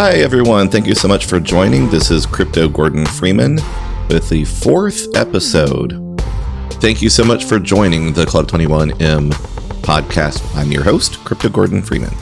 [0.00, 0.68] Hi, everyone.
[0.68, 1.90] Thank you so much for joining.
[1.90, 3.56] This is Crypto Gordon Freeman
[4.08, 6.22] with the fourth episode.
[6.74, 9.32] Thank you so much for joining the Club 21M
[9.82, 10.54] podcast.
[10.54, 12.14] I'm your host, Crypto Gordon Freeman.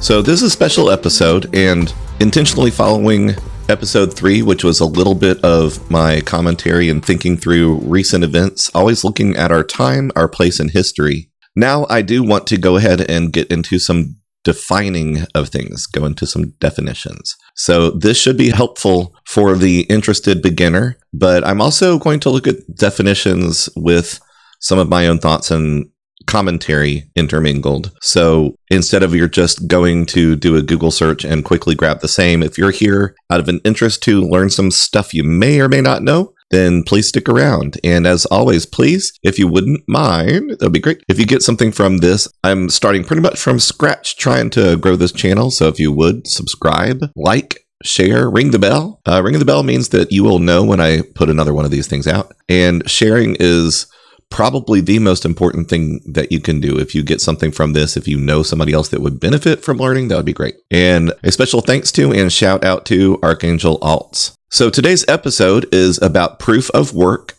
[0.00, 3.34] So, this is a special episode and intentionally following
[3.68, 8.70] episode three, which was a little bit of my commentary and thinking through recent events,
[8.72, 11.28] always looking at our time, our place in history.
[11.56, 14.14] Now, I do want to go ahead and get into some
[14.46, 17.34] defining of things, go into some definitions.
[17.56, 22.46] So this should be helpful for the interested beginner, but I'm also going to look
[22.46, 24.20] at definitions with
[24.60, 25.90] some of my own thoughts and
[26.28, 27.90] commentary intermingled.
[28.02, 32.06] So instead of you're just going to do a Google search and quickly grab the
[32.06, 35.68] same, if you're here out of an interest to learn some stuff you may or
[35.68, 37.78] may not know, then please stick around.
[37.82, 41.02] And as always, please, if you wouldn't mind, that'd be great.
[41.08, 44.96] If you get something from this, I'm starting pretty much from scratch trying to grow
[44.96, 45.50] this channel.
[45.50, 49.00] So if you would subscribe, like, share, ring the bell.
[49.06, 51.70] Uh, ringing the bell means that you will know when I put another one of
[51.70, 52.32] these things out.
[52.48, 53.86] And sharing is
[54.30, 56.78] probably the most important thing that you can do.
[56.78, 59.78] If you get something from this, if you know somebody else that would benefit from
[59.78, 60.56] learning, that would be great.
[60.70, 64.35] And a special thanks to and shout out to Archangel Alts.
[64.50, 67.34] So today's episode is about proof of work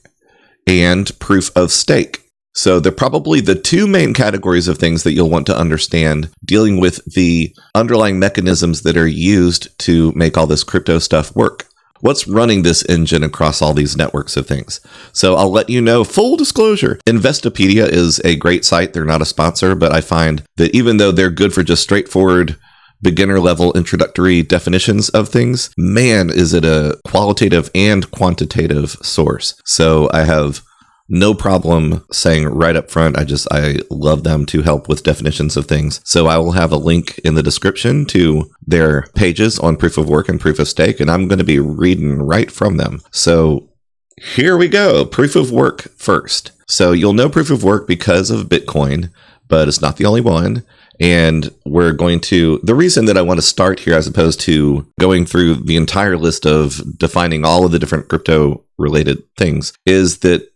[0.67, 2.23] and proof of stake.
[2.53, 6.79] So they're probably the two main categories of things that you'll want to understand dealing
[6.79, 11.67] with the underlying mechanisms that are used to make all this crypto stuff work
[12.01, 14.79] what's running this engine across all these networks of things.
[15.13, 16.99] So I'll let you know full disclosure.
[17.07, 18.93] Investopedia is a great site.
[18.93, 22.57] They're not a sponsor, but I find that even though they're good for just straightforward
[23.01, 29.59] beginner level introductory definitions of things, man, is it a qualitative and quantitative source.
[29.65, 30.61] So I have
[31.09, 33.17] no problem saying right up front.
[33.17, 36.01] I just, I love them to help with definitions of things.
[36.03, 40.09] So I will have a link in the description to their pages on proof of
[40.09, 43.01] work and proof of stake, and I'm going to be reading right from them.
[43.11, 43.69] So
[44.17, 45.05] here we go.
[45.05, 46.51] Proof of work first.
[46.67, 49.09] So you'll know proof of work because of Bitcoin,
[49.47, 50.65] but it's not the only one.
[50.99, 54.85] And we're going to, the reason that I want to start here, as opposed to
[54.99, 60.19] going through the entire list of defining all of the different crypto related things, is
[60.19, 60.51] that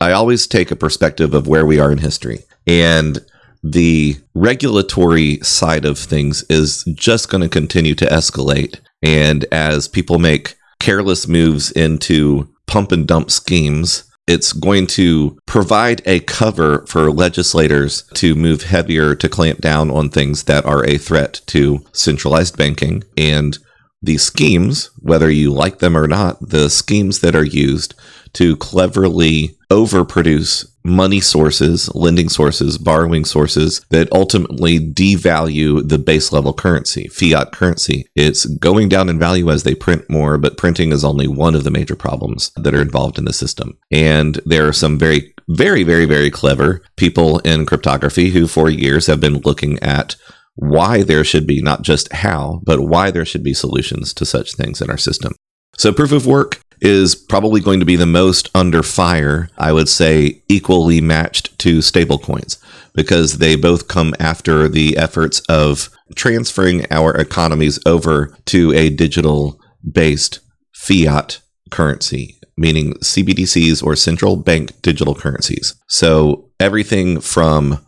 [0.00, 2.40] I always take a perspective of where we are in history.
[2.66, 3.18] And
[3.62, 8.80] the regulatory side of things is just going to continue to escalate.
[9.02, 16.02] And as people make careless moves into pump and dump schemes, it's going to provide
[16.06, 20.98] a cover for legislators to move heavier to clamp down on things that are a
[20.98, 23.02] threat to centralized banking.
[23.16, 23.58] And
[24.00, 27.94] the schemes, whether you like them or not, the schemes that are used
[28.34, 36.52] to cleverly overproduce money sources, lending sources, borrowing sources that ultimately devalue the base level
[36.52, 38.06] currency, fiat currency.
[38.14, 41.64] It's going down in value as they print more, but printing is only one of
[41.64, 43.78] the major problems that are involved in the system.
[43.90, 49.06] And there are some very, very, very, very clever people in cryptography who for years
[49.06, 50.16] have been looking at
[50.54, 54.54] why there should be not just how, but why there should be solutions to such
[54.54, 55.32] things in our system.
[55.78, 59.88] So proof of work is probably going to be the most under fire, I would
[59.88, 62.58] say, equally matched to stablecoins
[62.92, 69.60] because they both come after the efforts of transferring our economies over to a digital
[69.90, 70.40] based
[70.74, 71.40] fiat
[71.70, 75.76] currency, meaning CBDCs or central bank digital currencies.
[75.86, 77.78] So everything from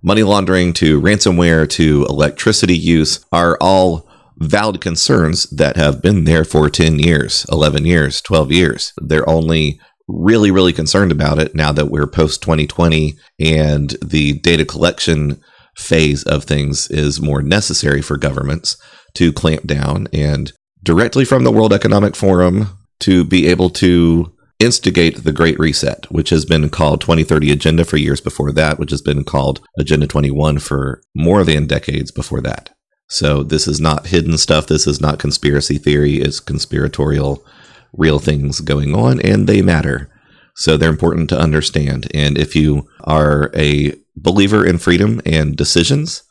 [0.00, 6.44] money laundering to ransomware to electricity use are all valid concerns that have been there
[6.44, 8.92] for 10 years, 11 years, 12 years.
[8.98, 14.64] They're only really, really concerned about it now that we're post 2020 and the data
[14.64, 15.40] collection
[15.76, 18.76] phase of things is more necessary for governments
[19.14, 20.52] to clamp down and
[20.82, 26.30] directly from the World Economic Forum to be able to instigate the Great Reset, which
[26.30, 30.58] has been called 2030 Agenda for years before that, which has been called Agenda 21
[30.58, 32.73] for more than decades before that.
[33.08, 34.66] So this is not hidden stuff.
[34.66, 36.16] This is not conspiracy theory.
[36.16, 37.44] It's conspiratorial,
[37.92, 40.10] real things going on, and they matter.
[40.56, 42.08] So they're important to understand.
[42.14, 46.22] And if you are a believer in freedom and decisions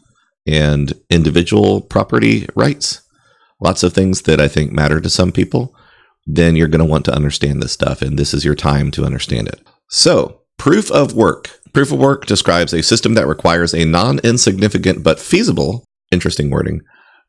[0.48, 3.02] and individual property rights,
[3.60, 5.76] lots of things that I think matter to some people,
[6.26, 8.02] then you're going to want to understand this stuff.
[8.02, 9.62] And this is your time to understand it.
[9.90, 11.60] So, proof of work.
[11.74, 15.84] Proof of work describes a system that requires a non insignificant but feasible
[16.14, 16.82] interesting wording,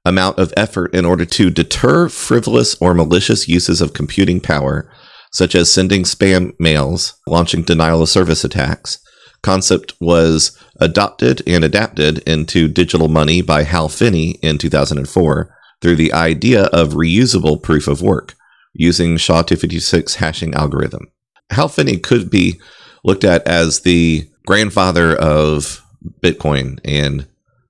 [0.05, 4.89] amount of effort in order to deter frivolous or malicious uses of computing power,
[5.33, 8.99] such as sending spam mails, launching denial of service attacks.
[9.43, 15.51] Concept was adopted and adapted into digital money by Hal Finney in 2004.
[15.85, 18.35] through the idea of reusable proof of work
[18.73, 21.09] using SHA-256 hashing algorithm.
[21.51, 22.59] Hal Finney could be
[23.05, 25.83] looked at as the grandfather of
[26.23, 27.27] Bitcoin and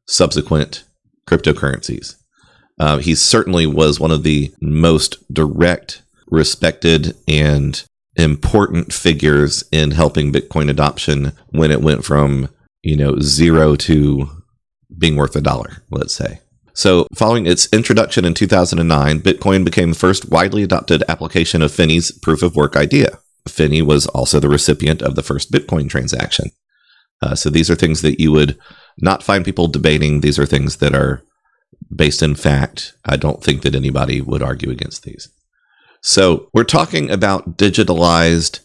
[0.07, 0.85] subsequent
[1.29, 2.17] cryptocurrencies.
[2.79, 7.85] Uh, he certainly was one of the most direct, respected, and
[8.17, 12.49] important figures in helping Bitcoin adoption when it went from
[12.83, 14.29] you know zero to
[14.97, 16.41] being worth a dollar, let's say.
[16.77, 22.11] So, following its introduction in 2009, Bitcoin became the first widely adopted application of Finney's
[22.11, 23.21] proof of work idea.
[23.49, 26.51] Finney was also the recipient of the first Bitcoin transaction.
[27.23, 28.59] Uh, so, these are things that you would
[28.99, 30.21] not find people debating.
[30.21, 31.23] These are things that are
[31.95, 32.95] based in fact.
[33.05, 35.29] I don't think that anybody would argue against these.
[36.03, 38.61] So, we're talking about digitalized,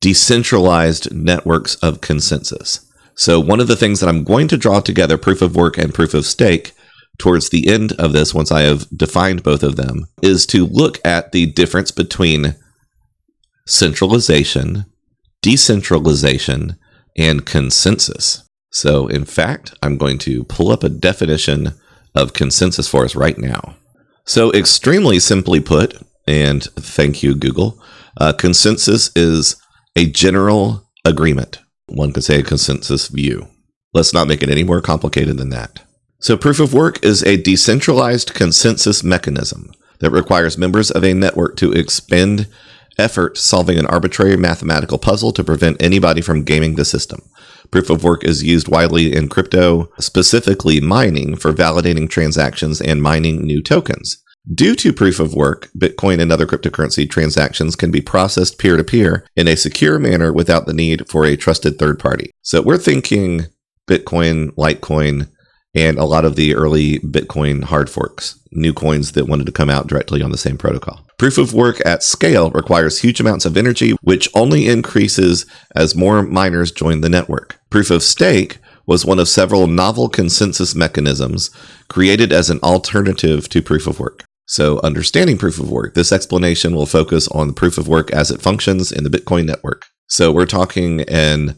[0.00, 2.86] decentralized networks of consensus.
[3.14, 5.92] So, one of the things that I'm going to draw together proof of work and
[5.92, 6.72] proof of stake
[7.18, 10.98] towards the end of this, once I have defined both of them, is to look
[11.04, 12.56] at the difference between
[13.66, 14.86] centralization,
[15.42, 16.78] decentralization,
[17.20, 18.42] and consensus.
[18.72, 21.74] So, in fact, I'm going to pull up a definition
[22.14, 23.76] of consensus for us right now.
[24.24, 27.80] So, extremely simply put, and thank you, Google,
[28.16, 29.56] uh, consensus is
[29.94, 31.58] a general agreement.
[31.88, 33.48] One could say a consensus view.
[33.92, 35.82] Let's not make it any more complicated than that.
[36.20, 41.56] So, proof of work is a decentralized consensus mechanism that requires members of a network
[41.56, 42.46] to expend
[42.98, 47.20] effort solving an arbitrary mathematical puzzle to prevent anybody from gaming the system.
[47.70, 53.42] Proof of work is used widely in crypto, specifically mining, for validating transactions and mining
[53.42, 54.22] new tokens.
[54.52, 58.82] Due to proof of work, Bitcoin and other cryptocurrency transactions can be processed peer to
[58.82, 62.30] peer in a secure manner without the need for a trusted third party.
[62.42, 63.46] So we're thinking
[63.86, 65.28] Bitcoin, Litecoin,
[65.74, 69.70] and a lot of the early Bitcoin hard forks, new coins that wanted to come
[69.70, 71.06] out directly on the same protocol.
[71.18, 75.46] Proof of work at scale requires huge amounts of energy, which only increases
[75.76, 77.58] as more miners join the network.
[77.70, 81.50] Proof of stake was one of several novel consensus mechanisms
[81.88, 84.24] created as an alternative to proof of work.
[84.46, 88.32] So, understanding proof of work, this explanation will focus on the proof of work as
[88.32, 89.86] it functions in the Bitcoin network.
[90.08, 91.56] So, we're talking in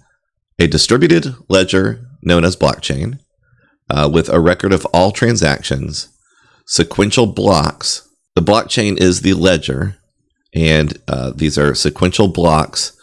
[0.58, 3.18] a distributed ledger known as blockchain
[3.92, 6.08] uh, with a record of all transactions,
[6.66, 8.08] sequential blocks.
[8.34, 9.96] The blockchain is the ledger,
[10.54, 12.96] and uh, these are sequential blocks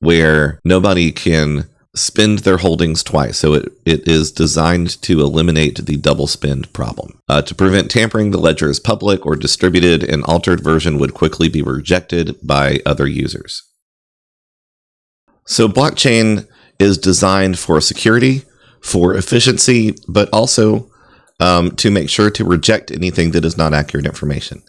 [0.00, 3.38] where nobody can spend their holdings twice.
[3.38, 7.20] So it, it is designed to eliminate the double spend problem.
[7.28, 10.02] Uh, to prevent tampering, the ledger is public or distributed.
[10.02, 13.62] An altered version would quickly be rejected by other users.
[15.44, 16.48] So blockchain
[16.80, 18.42] is designed for security
[18.82, 20.90] for efficiency, but also
[21.40, 24.62] um, to make sure to reject anything that is not accurate information.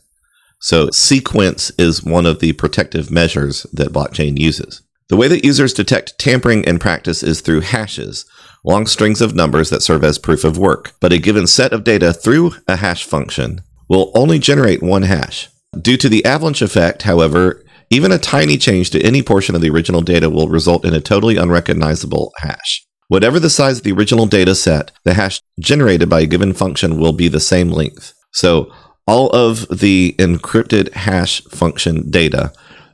[0.60, 4.82] So, sequence is one of the protective measures that blockchain uses.
[5.10, 8.26] The way that users detect tampering in practice is through hashes,
[8.64, 10.94] long strings of numbers that serve as proof of work.
[11.02, 15.50] But a given set of data through a hash function will only generate one hash.
[15.80, 19.70] Due to the avalanche effect, however, even a tiny change to any portion of the
[19.70, 22.86] original data will result in a totally unrecognizable hash.
[23.14, 26.98] Whatever the size of the original data set, the hash generated by a given function
[26.98, 28.12] will be the same length.
[28.32, 28.74] So
[29.06, 32.52] all of the encrypted hash function data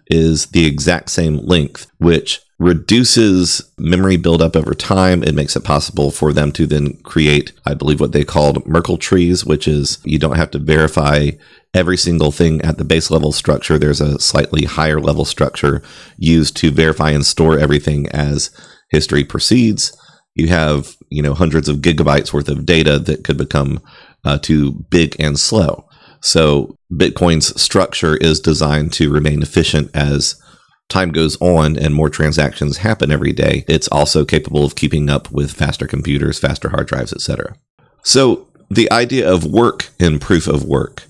[0.08, 5.24] is the exact same length, which reduces memory buildup over time.
[5.24, 8.98] It makes it possible for them to then create, I believe, what they called Merkle
[8.98, 11.30] trees, which is you don't have to verify
[11.74, 13.78] every single thing at the base level structure.
[13.78, 15.82] There's a slightly higher level structure
[16.18, 18.52] used to verify and store everything as
[18.90, 19.96] history proceeds
[20.36, 23.82] you have you know hundreds of gigabytes worth of data that could become
[24.24, 25.88] uh, too big and slow.
[26.22, 30.42] So Bitcoin's structure is designed to remain efficient as
[30.90, 33.64] time goes on and more transactions happen every day.
[33.68, 37.56] It's also capable of keeping up with faster computers, faster hard drives, etc.
[38.04, 41.04] So the idea of work in proof of work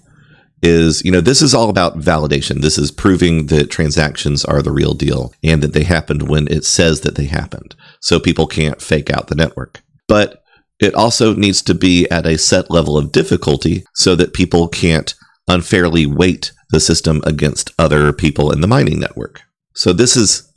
[0.62, 2.62] is, you know, this is all about validation.
[2.62, 6.66] This is proving that transactions are the real deal and that they happened when it
[6.66, 7.76] says that they happened.
[8.02, 9.82] So people can't fake out the network.
[10.08, 10.44] But
[10.80, 15.14] it also needs to be at a set level of difficulty so that people can't
[15.48, 19.42] unfairly weight the system against other people in the mining network.
[19.74, 20.52] So this is,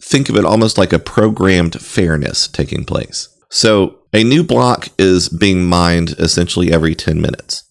[0.00, 3.28] think of it almost like a programmed fairness taking place.
[3.50, 7.64] So a new block is being mined essentially every 10 minutes.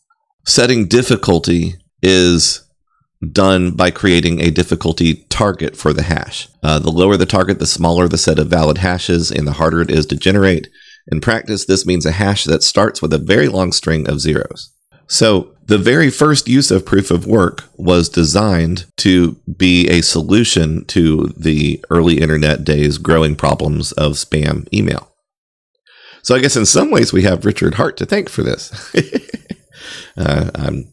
[0.45, 2.63] Setting difficulty is
[3.31, 6.48] done by creating a difficulty target for the hash.
[6.63, 9.81] Uh, the lower the target, the smaller the set of valid hashes, and the harder
[9.81, 10.67] it is to generate.
[11.12, 14.71] In practice, this means a hash that starts with a very long string of zeros.
[15.07, 20.83] So The very first use of proof of work was designed to be a solution
[20.88, 25.10] to the early internet days growing problems of spam email.
[26.24, 28.93] So I guess in some ways we have Richard Hart to thank for this.
[30.21, 30.91] uh, I'm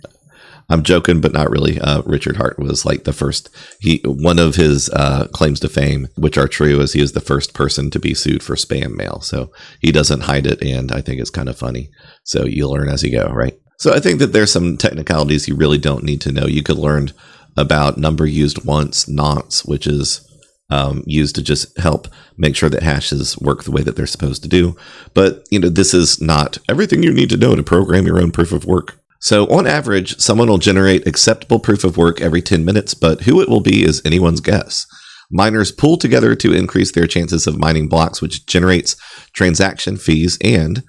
[0.71, 1.81] I'm joking, but not really.
[1.81, 3.49] Uh, Richard Hart was like the first.
[3.81, 7.21] He one of his uh, claims to fame, which are true, is he is the
[7.21, 9.21] first person to be sued for spam mail.
[9.21, 11.91] So he doesn't hide it, and I think it's kind of funny.
[12.25, 13.59] So you learn as you go, right?
[13.79, 16.47] So I think that there's some technicalities you really don't need to know.
[16.47, 17.13] You could learn
[17.57, 20.25] about number used once, nonce, which is
[20.71, 24.43] um, used to just help make sure that hashes work the way that they're supposed
[24.43, 24.77] to do.
[25.15, 28.33] But you know, this is not everything you need to know to program your own
[28.33, 29.01] proof of work.
[29.21, 33.41] So, on average, someone will generate acceptable proof of work every 10 minutes, but who
[33.41, 34.87] it will be is anyone's guess.
[35.31, 38.97] Miners pool together to increase their chances of mining blocks, which generates
[39.33, 40.85] transaction fees and,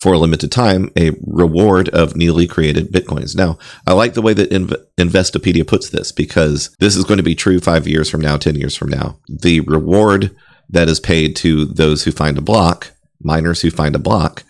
[0.00, 3.36] for a limited time, a reward of newly created bitcoins.
[3.36, 7.22] Now, I like the way that Inv- Investopedia puts this because this is going to
[7.22, 9.18] be true five years from now, 10 years from now.
[9.28, 10.36] The reward
[10.68, 12.92] that is paid to those who find a block,
[13.22, 14.42] miners who find a block,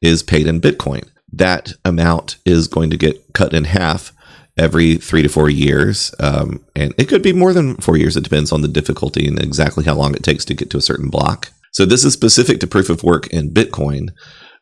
[0.00, 4.12] is paid in Bitcoin that amount is going to get cut in half
[4.56, 6.14] every three to four years.
[6.18, 8.16] Um, and it could be more than four years.
[8.16, 10.82] It depends on the difficulty and exactly how long it takes to get to a
[10.82, 11.50] certain block.
[11.72, 14.08] So this is specific to proof of work in Bitcoin.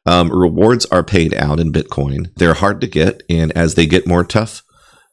[0.05, 2.33] Um, rewards are paid out in Bitcoin.
[2.37, 3.23] They're hard to get.
[3.31, 4.64] And as they get more tough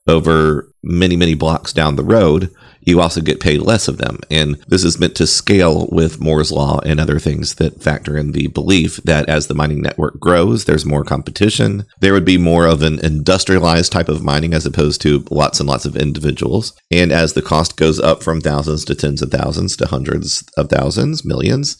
[0.07, 2.53] over many, many blocks down the road,
[2.83, 4.19] you also get paid less of them.
[4.29, 8.31] And this is meant to scale with Moore's Law and other things that factor in
[8.31, 11.85] the belief that as the mining network grows, there's more competition.
[11.99, 15.69] There would be more of an industrialized type of mining as opposed to lots and
[15.69, 16.73] lots of individuals.
[16.89, 20.69] And as the cost goes up from thousands to tens of thousands to hundreds of
[20.69, 21.77] thousands, millions,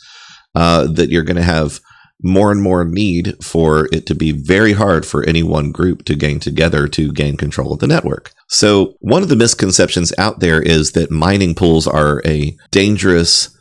[0.54, 1.80] uh, that you're going to have
[2.24, 6.16] more and more need for it to be very hard for any one group to
[6.16, 8.32] gain together to gain control of the network.
[8.48, 13.58] So, one of the misconceptions out there is that mining pools are a dangerous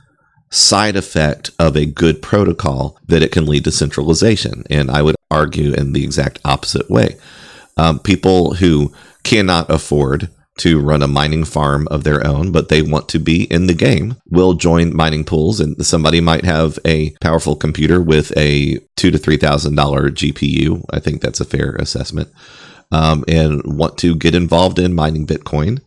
[0.51, 4.65] side effect of a good protocol, that it can lead to centralization.
[4.69, 7.17] And I would argue in the exact opposite way.
[7.77, 10.29] Um, people who cannot afford
[10.61, 13.75] to run a mining farm of their own, but they want to be in the
[13.75, 15.59] game, will join mining pools.
[15.59, 20.85] And somebody might have a powerful computer with a two to three thousand dollar GPU.
[20.91, 22.31] I think that's a fair assessment.
[22.93, 25.81] Um, and want to get involved in mining Bitcoin.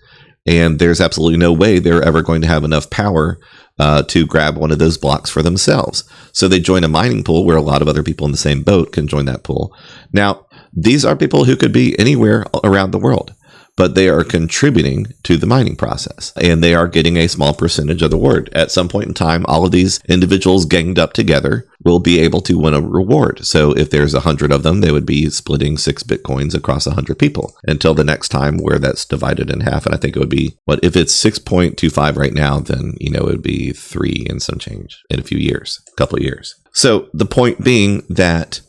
[0.46, 3.40] And there's absolutely no way they're ever going to have enough power
[3.80, 6.04] uh, to grab one of those blocks for themselves.
[6.32, 8.64] So they join a mining pool where a lot of other people in the same
[8.64, 9.76] boat can join that pool.
[10.12, 13.34] Now, these are people who could be anywhere around the world
[13.76, 18.02] but they are contributing to the mining process and they are getting a small percentage
[18.02, 18.50] of the reward.
[18.54, 22.42] At some point in time, all of these individuals ganged up together will be able
[22.42, 23.46] to win a reward.
[23.46, 26.94] So if there's a hundred of them, they would be splitting six bitcoins across a
[26.94, 29.86] hundred people until the next time where that's divided in half.
[29.86, 33.22] And I think it would be what if it's 6.25 right now, then, you know,
[33.22, 36.56] it would be three and some change in a few years, a couple of years.
[36.72, 38.62] So the point being that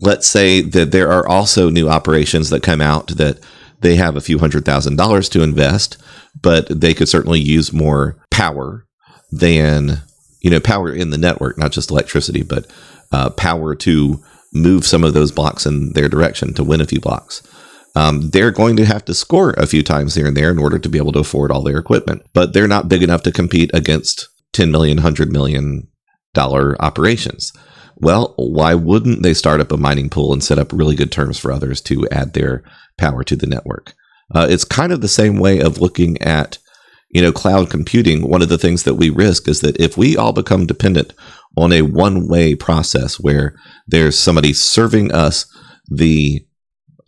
[0.00, 3.38] let's say that there are also new operations that come out that
[3.84, 5.98] they have a few hundred thousand dollars to invest,
[6.40, 8.86] but they could certainly use more power
[9.30, 9.98] than,
[10.40, 12.66] you know, power in the network, not just electricity, but
[13.12, 14.20] uh, power to
[14.54, 17.42] move some of those blocks in their direction to win a few blocks.
[17.94, 20.78] Um, they're going to have to score a few times here and there in order
[20.78, 23.70] to be able to afford all their equipment, but they're not big enough to compete
[23.74, 25.88] against 10 million, 100 million
[26.32, 27.52] dollar operations.
[27.96, 31.38] Well, why wouldn't they start up a mining pool and set up really good terms
[31.38, 32.64] for others to add their
[32.98, 33.94] power to the network.
[34.34, 36.58] Uh, it's kind of the same way of looking at,
[37.10, 38.28] you know, cloud computing.
[38.28, 41.12] One of the things that we risk is that if we all become dependent
[41.56, 43.54] on a one-way process where
[43.86, 45.46] there's somebody serving us
[45.88, 46.44] the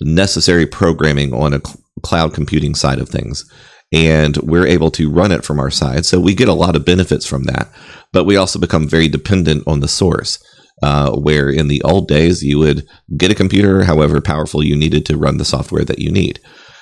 [0.00, 3.50] necessary programming on a cl- cloud computing side of things,
[3.92, 6.84] and we're able to run it from our side, so we get a lot of
[6.84, 7.68] benefits from that.
[8.12, 10.38] But we also become very dependent on the source.
[10.82, 15.06] Uh, where in the old days you would get a computer, however powerful you needed
[15.06, 16.38] to run the software that you need.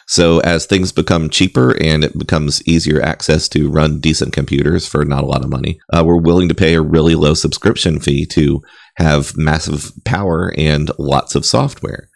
[0.06, 5.04] So as things become cheaper and it becomes easier access to run decent computers for
[5.04, 8.26] not a lot of money, uh, we're willing to pay a really low subscription fee
[8.26, 8.62] to
[8.96, 12.08] have massive power and lots of software.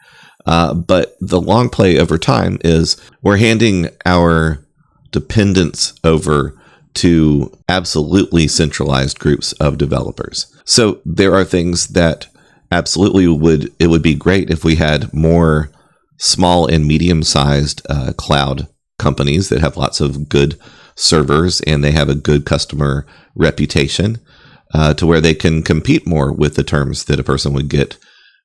[0.47, 4.65] Uh, but the long play over time is we're handing our
[5.11, 6.55] dependence over
[6.95, 10.55] to absolutely centralized groups of developers.
[10.69, 12.27] So there are things that
[12.71, 15.71] absolutely would it would be great if we had more
[16.19, 20.61] small and medium sized uh, cloud companies that have lots of good
[20.95, 24.19] servers and they have a good customer reputation
[24.75, 27.97] uh, to where they can compete more with the terms that a person would get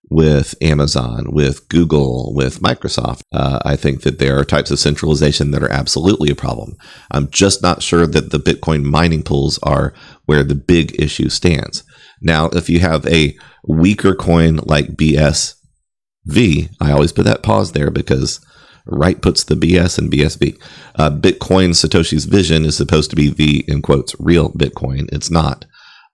[0.09, 3.23] with Amazon, with Google, with Microsoft.
[3.33, 6.77] Uh, I think that there are types of centralization that are absolutely a problem.
[7.11, 9.93] I'm just not sure that the Bitcoin mining pools are
[10.25, 11.83] where the big issue stands.
[12.23, 17.91] Now, if you have a weaker coin like BSV, I always put that pause there
[17.91, 18.39] because
[18.85, 20.59] right puts the BS in BSV.
[20.95, 25.09] Uh, Bitcoin Satoshi's vision is supposed to be the, in quotes, real Bitcoin.
[25.11, 25.65] It's not.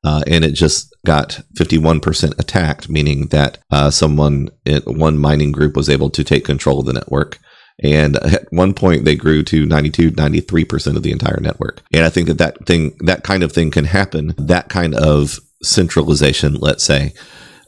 [0.03, 4.49] Uh, and it just got 51% attacked, meaning that uh, someone,
[4.85, 7.37] one mining group was able to take control of the network.
[7.81, 11.81] And at one point, they grew to 92, 93% of the entire network.
[11.93, 14.33] And I think that that thing, that kind of thing can happen.
[14.37, 17.13] That kind of centralization, let's say,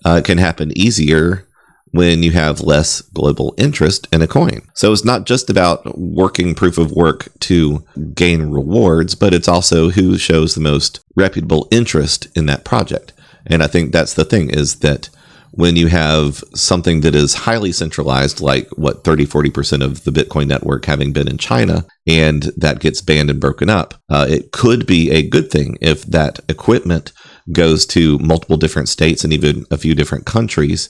[0.05, 1.47] uh, can happen easier
[1.91, 4.61] when you have less global interest in a coin.
[4.73, 9.89] So it's not just about working proof of work to gain rewards, but it's also
[9.89, 13.13] who shows the most reputable interest in that project.
[13.45, 15.09] And I think that's the thing is that
[15.53, 20.47] when you have something that is highly centralized, like what 30, 40% of the Bitcoin
[20.47, 24.87] network having been in China, and that gets banned and broken up, uh, it could
[24.87, 27.11] be a good thing if that equipment
[27.51, 30.89] goes to multiple different states and even a few different countries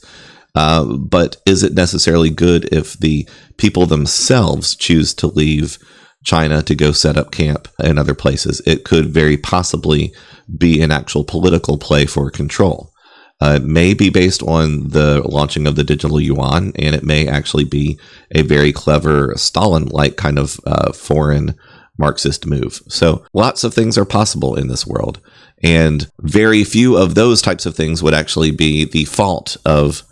[0.55, 3.27] uh, but is it necessarily good if the
[3.58, 5.77] people themselves choose to leave
[6.24, 8.62] China to go set up camp in other places?
[8.65, 10.13] It could very possibly
[10.58, 12.91] be an actual political play for control.
[13.39, 17.27] Uh, it may be based on the launching of the digital yuan, and it may
[17.27, 17.98] actually be
[18.36, 21.55] a very clever Stalin like kind of uh, foreign
[21.98, 22.81] Marxist move.
[22.88, 25.20] So lots of things are possible in this world.
[25.63, 30.03] And very few of those types of things would actually be the fault of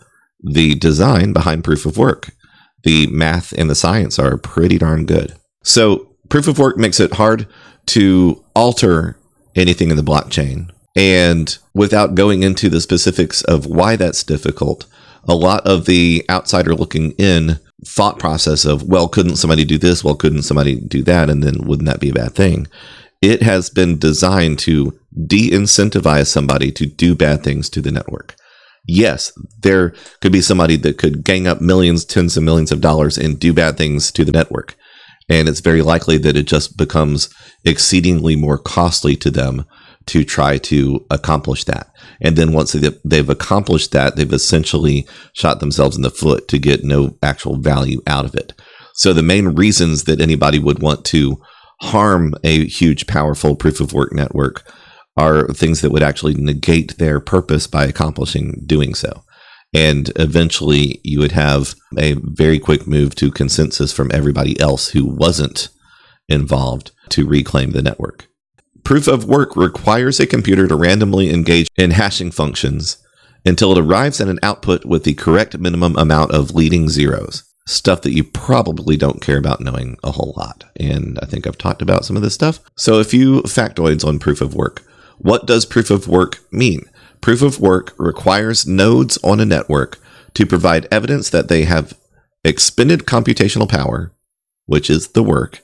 [0.42, 2.32] the design behind proof of work.
[2.84, 5.36] The math and the science are pretty darn good.
[5.64, 7.48] So, proof of work makes it hard
[7.88, 9.18] to alter
[9.56, 10.70] anything in the blockchain.
[10.96, 14.86] And without going into the specifics of why that's difficult,
[15.28, 20.04] a lot of the outsider looking in thought process of, well, couldn't somebody do this?
[20.04, 21.30] Well, couldn't somebody do that?
[21.30, 22.68] And then wouldn't that be a bad thing?
[23.22, 28.36] It has been designed to de incentivize somebody to do bad things to the network
[28.90, 33.18] yes, there could be somebody that could gang up millions, tens of millions of dollars
[33.18, 34.76] and do bad things to the network.
[35.30, 39.66] And it's very likely that it just becomes exceedingly more costly to them
[40.08, 41.92] to try to accomplish that.
[42.20, 46.84] And then once they've accomplished that, they've essentially shot themselves in the foot to get
[46.84, 48.60] no actual value out of it.
[48.96, 51.40] So the main reasons that anybody would want to
[51.82, 54.70] harm a huge, powerful proof of work network
[55.18, 59.24] are things that would actually negate their purpose by accomplishing doing so.
[59.74, 65.06] And eventually you would have a very quick move to consensus from everybody else who
[65.06, 65.70] wasn't
[66.28, 68.28] involved to reclaim the network.
[68.84, 72.98] Proof of work requires a computer to randomly engage in hashing functions
[73.46, 77.44] until it arrives at an output with the correct minimum amount of leading zeros.
[77.70, 80.64] Stuff that you probably don't care about knowing a whole lot.
[80.80, 82.60] And I think I've talked about some of this stuff.
[82.76, 84.82] So, a few factoids on proof of work.
[85.20, 86.86] What does proof of work mean?
[87.22, 90.00] Proof of work requires nodes on a network
[90.34, 91.96] to provide evidence that they have
[92.44, 94.14] expended computational power,
[94.66, 95.62] which is the work,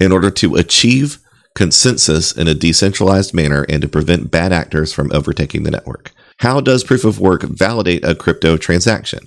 [0.00, 1.18] in order to achieve
[1.56, 6.12] consensus in a decentralized manner and to prevent bad actors from overtaking the network.
[6.38, 9.26] How does proof of work validate a crypto transaction?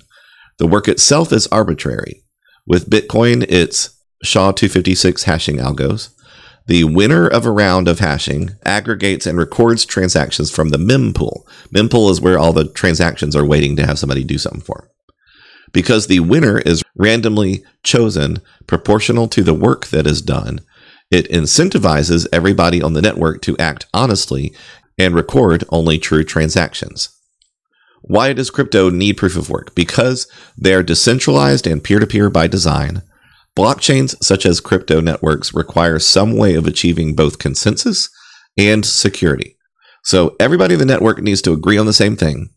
[0.58, 2.22] The work itself is arbitrary.
[2.66, 6.10] With Bitcoin, it's SHA 256 hashing algos.
[6.66, 11.46] The winner of a round of hashing aggregates and records transactions from the mempool.
[11.74, 14.88] Mempool is where all the transactions are waiting to have somebody do something for them.
[15.72, 20.60] Because the winner is randomly chosen proportional to the work that is done,
[21.10, 24.54] it incentivizes everybody on the network to act honestly
[24.96, 27.13] and record only true transactions.
[28.06, 29.74] Why does crypto need proof of work?
[29.74, 30.26] Because
[30.58, 33.02] they are decentralized and peer to peer by design.
[33.56, 38.10] Blockchains, such as crypto networks, require some way of achieving both consensus
[38.58, 39.56] and security.
[40.02, 42.50] So everybody in the network needs to agree on the same thing,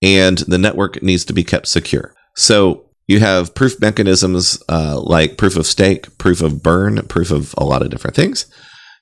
[0.00, 2.14] and the network needs to be kept secure.
[2.36, 7.52] So you have proof mechanisms uh, like proof of stake, proof of burn, proof of
[7.58, 8.46] a lot of different things.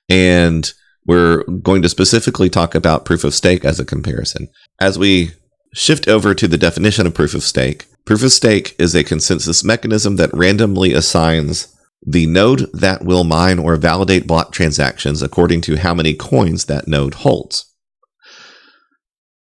[0.09, 0.73] And
[1.07, 4.49] we're going to specifically talk about proof of stake as a comparison.
[4.81, 5.33] As we
[5.77, 9.65] shift over to the definition of proof of stake, Proof of stake is a consensus
[9.65, 15.77] mechanism that randomly assigns the node that will mine or validate block transactions according to
[15.77, 17.75] how many coins that node holds.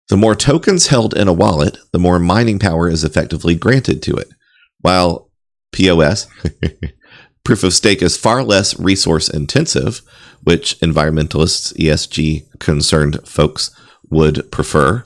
[0.09, 4.17] The more tokens held in a wallet, the more mining power is effectively granted to
[4.17, 4.29] it.
[4.81, 5.31] While
[5.73, 6.27] POS,
[7.45, 10.01] proof of stake is far less resource intensive,
[10.45, 13.71] which environmentalists, ESG concerned folks
[14.09, 15.05] would prefer,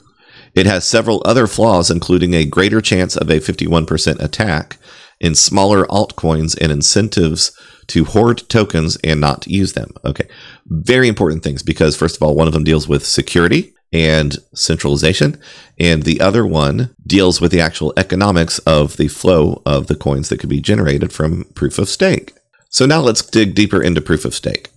[0.53, 4.77] It has several other flaws, including a greater chance of a 51% attack
[5.19, 9.91] in smaller altcoins and incentives to hoard tokens and not use them.
[10.03, 10.27] Okay.
[10.65, 15.39] Very important things because, first of all, one of them deals with security and centralization,
[15.77, 20.29] and the other one deals with the actual economics of the flow of the coins
[20.29, 22.33] that could be generated from proof of stake.
[22.69, 24.69] So now let's dig deeper into proof of stake.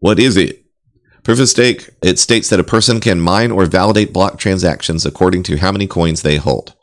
[0.00, 0.61] What is it?
[1.22, 5.44] Proof of stake, it states that a person can mine or validate block transactions according
[5.44, 6.74] to how many coins they hold.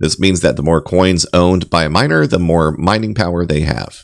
[0.00, 3.60] This means that the more coins owned by a miner, the more mining power they
[3.60, 4.02] have.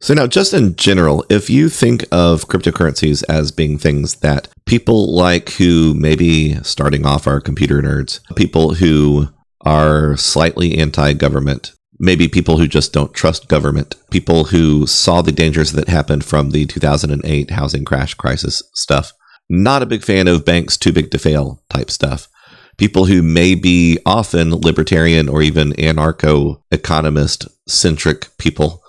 [0.00, 5.12] So now, just in general, if you think of cryptocurrencies as being things that people
[5.12, 9.28] like who maybe starting off are computer nerds, people who
[9.62, 15.72] are slightly anti-government, maybe people who just don't trust government, people who saw the dangers
[15.72, 19.12] that happened from the 2008 housing crash crisis stuff,
[19.48, 22.28] not a big fan of banks too big to fail type stuff.
[22.76, 28.82] People who may be often libertarian or even anarcho economist centric people.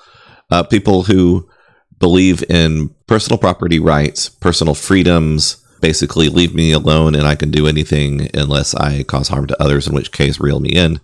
[0.51, 1.47] Uh, people who
[1.99, 7.67] believe in personal property rights, personal freedoms, basically leave me alone and I can do
[7.67, 10.99] anything unless I cause harm to others, in which case reel me in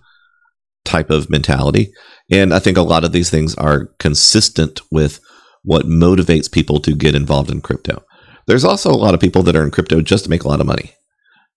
[0.84, 1.92] type of mentality.
[2.30, 5.20] And I think a lot of these things are consistent with
[5.62, 8.04] what motivates people to get involved in crypto.
[8.46, 10.60] There's also a lot of people that are in crypto just to make a lot
[10.60, 10.92] of money.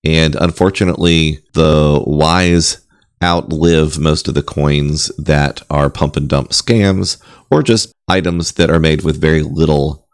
[0.04, 2.86] And unfortunately, the wise
[3.24, 8.70] outlive most of the coins that are pump and dump scams or just items that
[8.70, 10.08] are made with very little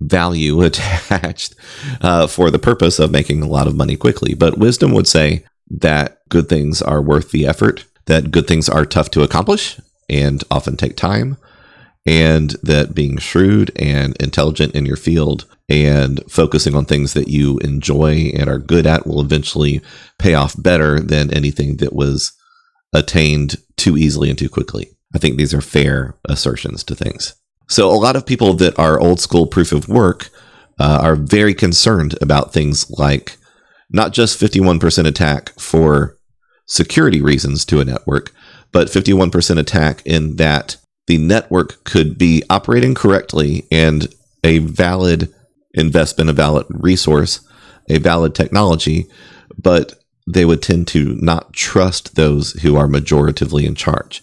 [0.00, 1.54] value attached
[2.00, 4.34] uh, for the purpose of making a lot of money quickly.
[4.34, 8.84] But wisdom would say that good things are worth the effort, that good things are
[8.84, 11.36] tough to accomplish and often take time,
[12.06, 17.58] and that being shrewd and intelligent in your field and focusing on things that you
[17.58, 19.80] enjoy and are good at will eventually
[20.18, 22.32] pay off better than anything that was
[22.92, 24.90] attained too easily and too quickly.
[25.14, 27.34] I think these are fair assertions to things.
[27.68, 30.28] So, a lot of people that are old school proof of work
[30.78, 33.36] uh, are very concerned about things like
[33.90, 36.18] not just 51% attack for
[36.66, 38.32] security reasons to a network,
[38.72, 44.08] but 51% attack in that the network could be operating correctly and
[44.42, 45.32] a valid
[45.74, 47.40] investment, a valid resource,
[47.88, 49.06] a valid technology,
[49.60, 49.94] but
[50.26, 54.22] they would tend to not trust those who are majoritively in charge.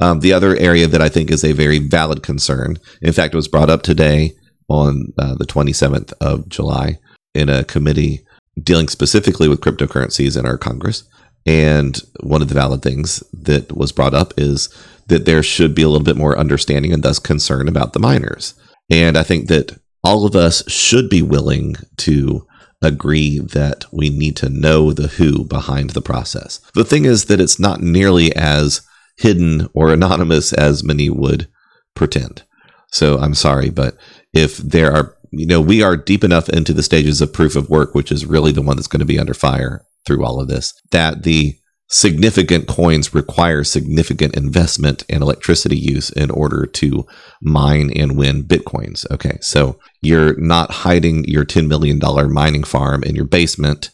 [0.00, 3.36] Um, the other area that I think is a very valid concern, in fact, it
[3.36, 4.32] was brought up today
[4.68, 6.98] on uh, the 27th of July
[7.34, 8.24] in a committee
[8.62, 11.04] dealing specifically with cryptocurrencies in our Congress.
[11.46, 14.68] And one of the valid things that was brought up is
[15.06, 18.54] that there should be a little bit more understanding and thus concern about the miners.
[18.90, 22.46] And I think that all of us should be willing to
[22.82, 26.60] agree that we need to know the who behind the process.
[26.74, 28.82] The thing is that it's not nearly as
[29.18, 31.48] hidden or anonymous as many would
[31.94, 32.42] pretend.
[32.90, 33.96] So I'm sorry, but
[34.32, 37.68] if there are, you know, we are deep enough into the stages of proof of
[37.68, 40.48] work, which is really the one that's going to be under fire through all of
[40.48, 41.56] this, that the
[41.88, 47.04] significant coins require significant investment and electricity use in order to
[47.42, 49.04] mine and win bitcoins.
[49.10, 51.98] Okay, so you're not hiding your $10 million
[52.32, 53.90] mining farm in your basement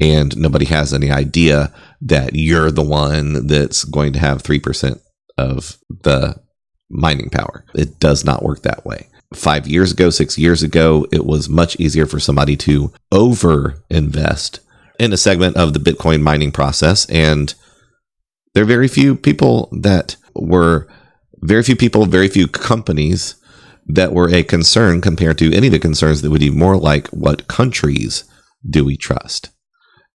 [0.00, 5.00] and nobody has any idea that you're the one that's going to have 3%
[5.36, 6.36] of the
[6.88, 7.64] mining power.
[7.74, 9.08] It does not work that way.
[9.34, 14.60] Five years ago, six years ago, it was much easier for somebody to over invest
[14.98, 17.06] in a segment of the Bitcoin mining process.
[17.06, 17.54] And
[18.54, 20.88] there are very few people that were,
[21.40, 23.36] very few people, very few companies
[23.86, 27.08] that were a concern compared to any of the concerns that would be more like
[27.08, 28.24] what countries
[28.68, 29.50] do we trust?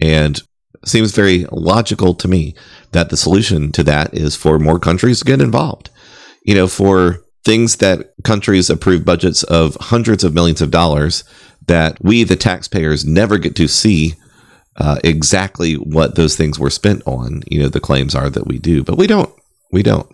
[0.01, 0.41] And
[0.85, 2.55] seems very logical to me
[2.93, 5.91] that the solution to that is for more countries to get involved.
[6.45, 11.25] You know, for things that countries approve budgets of hundreds of millions of dollars
[11.67, 14.14] that we, the taxpayers, never get to see
[14.79, 17.43] uh, exactly what those things were spent on.
[17.49, 19.33] You know, the claims are that we do, but we don't.
[19.73, 20.09] We don't.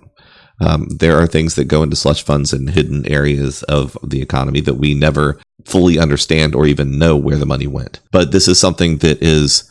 [0.61, 4.61] Um, there are things that go into slush funds and hidden areas of the economy
[4.63, 8.01] that we never fully understand or even know where the money went.
[8.13, 9.71] But this is something that is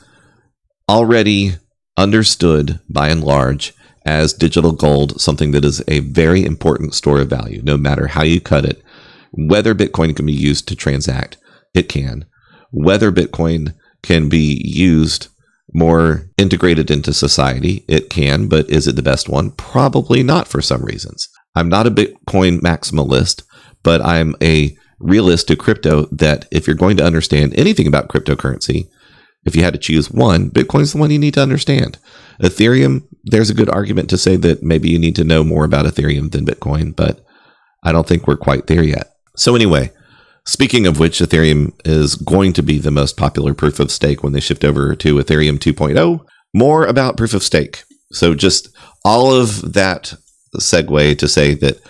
[0.90, 1.54] already
[1.98, 3.74] understood by and large
[4.06, 8.24] as digital gold, something that is a very important store of value, no matter how
[8.24, 8.84] you cut it.
[9.32, 11.38] Whether Bitcoin can be used to transact,
[11.74, 12.26] it can.
[12.72, 15.30] Whether Bitcoin can be used
[15.74, 17.84] more integrated into society.
[17.88, 19.52] It can, but is it the best one?
[19.52, 21.28] Probably not for some reasons.
[21.56, 23.44] I'm not a Bitcoin maximalist,
[23.82, 28.88] but I'm a realist to crypto that if you're going to understand anything about cryptocurrency,
[29.46, 31.98] if you had to choose one, Bitcoin's the one you need to understand.
[32.42, 35.86] Ethereum, there's a good argument to say that maybe you need to know more about
[35.86, 37.26] Ethereum than Bitcoin, but
[37.84, 39.14] I don't think we're quite there yet.
[39.36, 39.92] So, anyway,
[40.46, 44.34] speaking of which, Ethereum is going to be the most popular proof of stake when
[44.34, 46.26] they shift over to Ethereum 2.0.
[46.54, 47.84] More about proof of stake.
[48.12, 48.70] So, just
[49.04, 50.14] all of that
[50.58, 51.82] segue to say that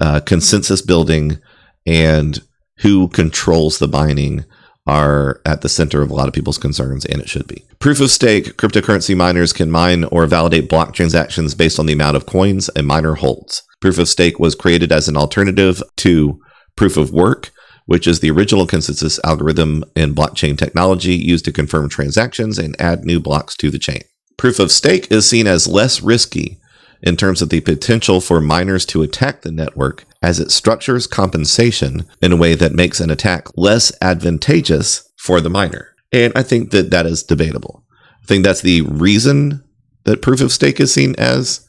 [0.00, 1.38] uh, consensus building
[1.86, 2.40] and
[2.78, 4.44] who controls the mining
[4.86, 7.62] are at the center of a lot of people's concerns, and it should be.
[7.78, 12.16] Proof of stake cryptocurrency miners can mine or validate block transactions based on the amount
[12.16, 13.62] of coins a miner holds.
[13.80, 16.40] Proof of stake was created as an alternative to
[16.74, 17.50] proof of work,
[17.88, 23.02] which is the original consensus algorithm in blockchain technology used to confirm transactions and add
[23.02, 24.02] new blocks to the chain.
[24.36, 26.58] Proof of stake is seen as less risky
[27.02, 32.04] in terms of the potential for miners to attack the network as it structures compensation
[32.20, 35.94] in a way that makes an attack less advantageous for the miner.
[36.12, 37.86] And I think that that is debatable.
[38.22, 39.64] I think that's the reason
[40.04, 41.66] that proof of stake is seen as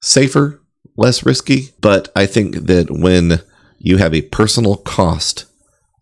[0.00, 0.62] safer,
[0.96, 1.70] less risky.
[1.80, 3.40] But I think that when
[3.84, 5.44] you have a personal cost,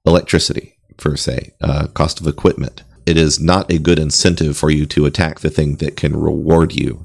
[0.07, 4.87] electricity, per se, uh, cost of equipment, it is not a good incentive for you
[4.87, 7.05] to attack the thing that can reward you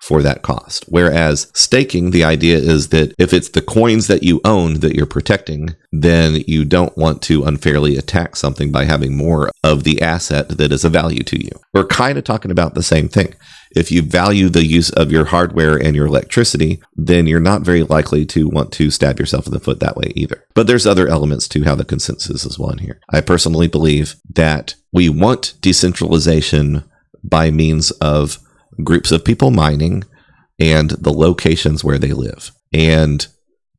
[0.00, 0.84] for that cost.
[0.88, 5.06] Whereas staking, the idea is that if it's the coins that you own that you're
[5.06, 10.48] protecting, then you don't want to unfairly attack something by having more of the asset
[10.48, 11.50] that is of value to you.
[11.72, 13.34] We're kind of talking about the same thing.
[13.74, 17.82] If you value the use of your hardware and your electricity, then you're not very
[17.82, 20.44] likely to want to stab yourself in the foot that way either.
[20.54, 23.00] But there's other elements to how the consensus is won here.
[23.10, 26.84] I personally believe that we want decentralization
[27.22, 28.38] by means of
[28.82, 30.04] groups of people mining
[30.58, 32.52] and the locations where they live.
[32.72, 33.26] And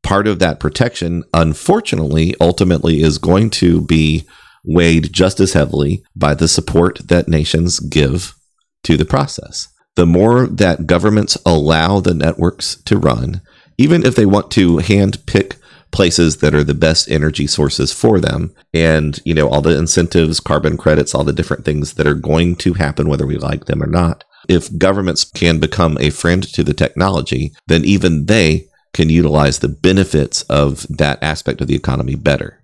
[0.04, 4.26] part of that protection, unfortunately, ultimately is going to be
[4.66, 8.36] weighed just as heavily by the support that nations give
[8.84, 9.70] to the process.
[9.96, 13.42] The more that governments allow the networks to run,
[13.78, 15.58] even if they want to hand pick
[15.92, 20.42] places that are the best energy sources for them and you know all the incentives
[20.42, 23.82] carbon credits all the different things that are going to happen whether we like them
[23.82, 29.10] or not if governments can become a friend to the technology, then even they can
[29.10, 32.62] utilize the benefits of that aspect of the economy better.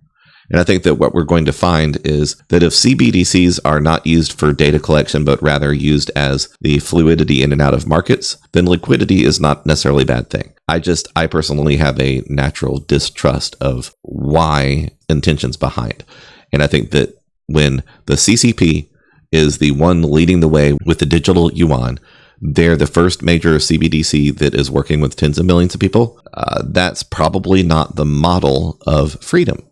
[0.51, 4.05] And I think that what we're going to find is that if CBDCs are not
[4.05, 8.35] used for data collection, but rather used as the fluidity in and out of markets,
[8.51, 10.51] then liquidity is not necessarily a bad thing.
[10.67, 16.03] I just, I personally have a natural distrust of why intentions behind.
[16.51, 18.89] And I think that when the CCP
[19.31, 21.97] is the one leading the way with the digital yuan.
[22.41, 26.19] They're the first major CBDC that is working with tens of millions of people.
[26.33, 29.63] Uh, that's probably not the model of freedom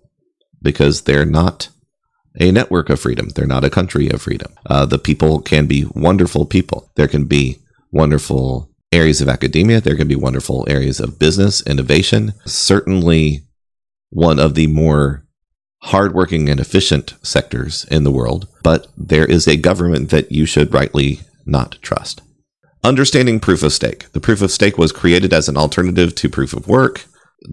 [0.61, 1.69] because they're not
[2.39, 3.29] a network of freedom.
[3.29, 4.53] They're not a country of freedom.
[4.65, 6.91] Uh, the people can be wonderful people.
[6.95, 7.59] There can be
[7.91, 9.81] wonderful areas of academia.
[9.81, 12.33] There can be wonderful areas of business, innovation.
[12.45, 13.43] Certainly,
[14.09, 15.25] one of the more
[15.83, 20.73] hardworking and efficient sectors in the world, but there is a government that you should
[20.73, 22.21] rightly not trust.
[22.83, 24.11] Understanding proof of stake.
[24.11, 27.05] The proof of stake was created as an alternative to proof of work,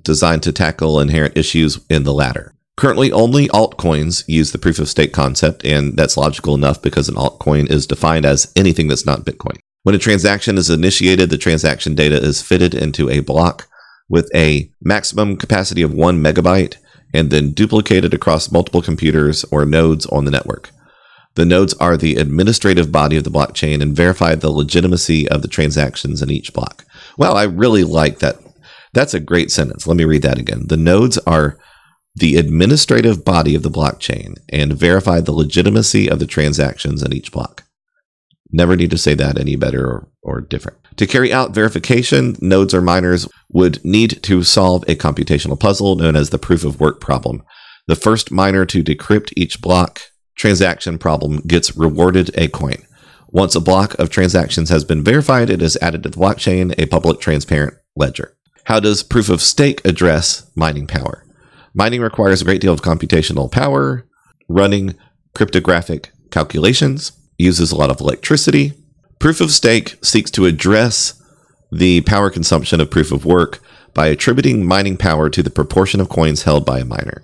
[0.03, 2.56] designed to tackle inherent issues in the latter.
[2.77, 7.15] Currently, only altcoins use the proof of stake concept, and that's logical enough because an
[7.15, 9.57] altcoin is defined as anything that's not Bitcoin.
[9.83, 13.67] When a transaction is initiated, the transaction data is fitted into a block
[14.09, 16.77] with a maximum capacity of one megabyte
[17.15, 20.71] and then duplicated across multiple computers or nodes on the network.
[21.35, 25.49] The nodes are the administrative body of the blockchain and verify the legitimacy of the
[25.49, 26.85] transactions in each block.
[27.17, 28.39] Well, I really like that.
[28.93, 29.87] That's a great sentence.
[29.87, 30.67] Let me read that again.
[30.67, 31.59] The nodes are
[32.17, 37.31] the administrative body of the blockchain and verify the legitimacy of the transactions in each
[37.31, 37.65] block.
[38.51, 40.79] Never need to say that any better or, or different.
[40.97, 46.17] To carry out verification, nodes or miners would need to solve a computational puzzle known
[46.17, 47.43] as the proof of work problem.
[47.87, 50.01] The first miner to decrypt each block
[50.37, 52.87] transaction problem gets rewarded a coin.
[53.29, 56.87] Once a block of transactions has been verified, it is added to the blockchain, a
[56.87, 58.35] public transparent ledger.
[58.65, 61.26] How does proof of stake address mining power?
[61.79, 64.07] Mining requires a great deal of computational power,
[64.49, 64.95] running
[65.35, 68.73] cryptographic calculations, uses a lot of electricity.
[69.19, 71.23] Proof of stake seeks to address
[71.71, 73.61] the power consumption of proof of work
[73.93, 77.23] by attributing mining power to the proportion of coins held by a miner.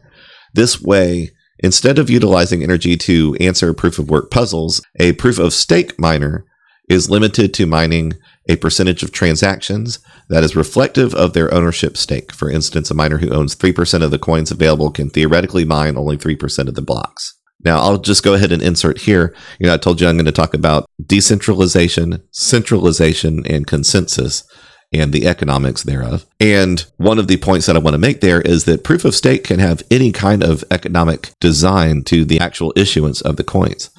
[0.53, 5.55] This way, instead of utilizing energy to answer proof of work puzzles, a proof of
[5.55, 6.45] stake miner
[6.91, 8.13] is limited to mining
[8.51, 9.99] a percentage of transactions
[10.33, 12.33] that is reflective of their ownership stake.
[12.33, 16.17] For instance, a miner who owns 3% of the coins available can theoretically mine only
[16.17, 17.39] 3% of the blocks.
[17.63, 19.35] Now, I'll just go ahead and insert here.
[19.61, 24.45] You know, I told you I'm going to talk about decentralization, centralization, and consensus
[24.91, 26.25] and the economics thereof.
[26.41, 29.15] And one of the points that I want to make there is that proof of
[29.15, 33.91] stake can have any kind of economic design to the actual issuance of the coins.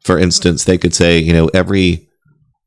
[0.00, 2.08] For instance, they could say, you know, every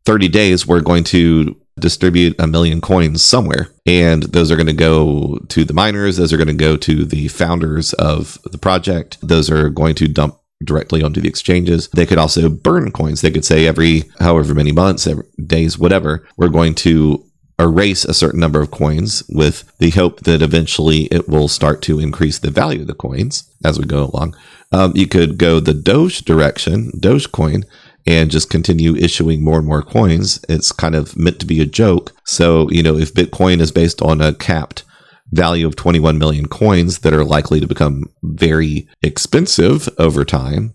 [0.06, 3.70] 30 days, we're going to distribute a million coins somewhere.
[3.86, 6.18] And those are going to go to the miners.
[6.18, 9.18] Those are going to go to the founders of the project.
[9.22, 11.90] Those are going to dump directly onto the exchanges.
[11.90, 13.22] They could also burn coins.
[13.22, 17.26] They could say every however many months, every days, whatever, we're going to
[17.60, 22.00] erase a certain number of coins with the hope that eventually it will start to
[22.00, 24.36] increase the value of the coins as we go along.
[24.72, 27.64] Um, you could go the Doge direction, Dogecoin,
[28.06, 30.44] and just continue issuing more and more coins.
[30.48, 32.14] It's kind of meant to be a joke.
[32.26, 34.84] So, you know, if Bitcoin is based on a capped
[35.32, 40.74] value of 21 million coins that are likely to become very expensive over time,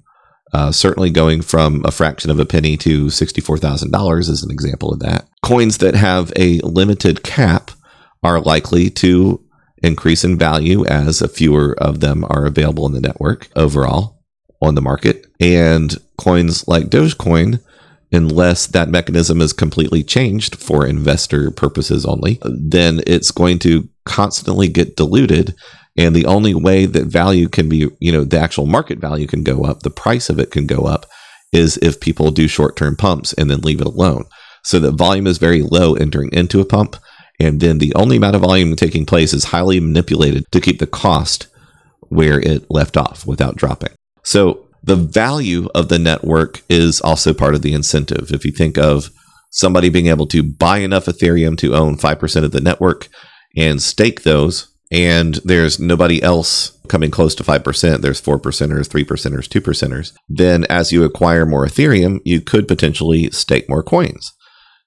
[0.53, 4.99] uh, certainly going from a fraction of a penny to $64,000 is an example of
[4.99, 5.29] that.
[5.43, 7.71] Coins that have a limited cap
[8.25, 9.43] are likely to
[9.83, 14.20] increase in value as a fewer of them are available in the network overall
[14.61, 15.27] on the market.
[15.41, 17.61] And coins like Dogecoin,
[18.13, 24.69] unless that mechanism is completely changed for investor purposes only, then it's going to constantly
[24.69, 25.55] get diluted.
[25.97, 29.43] And the only way that value can be, you know, the actual market value can
[29.43, 31.07] go up, the price of it can go up,
[31.53, 34.25] is if people do short term pumps and then leave it alone.
[34.63, 36.97] So that volume is very low entering into a pump.
[37.39, 40.87] And then the only amount of volume taking place is highly manipulated to keep the
[40.87, 41.47] cost
[42.09, 43.93] where it left off without dropping.
[44.23, 48.31] So the value of the network is also part of the incentive.
[48.33, 49.11] If you think of
[49.51, 53.09] somebody being able to buy enough Ethereum to own 5% of the network
[53.57, 59.05] and stake those, and there's nobody else coming close to 5%, there's 4 percenters, 3
[59.05, 64.33] percenters, 2 percenters, then as you acquire more Ethereum, you could potentially stake more coins.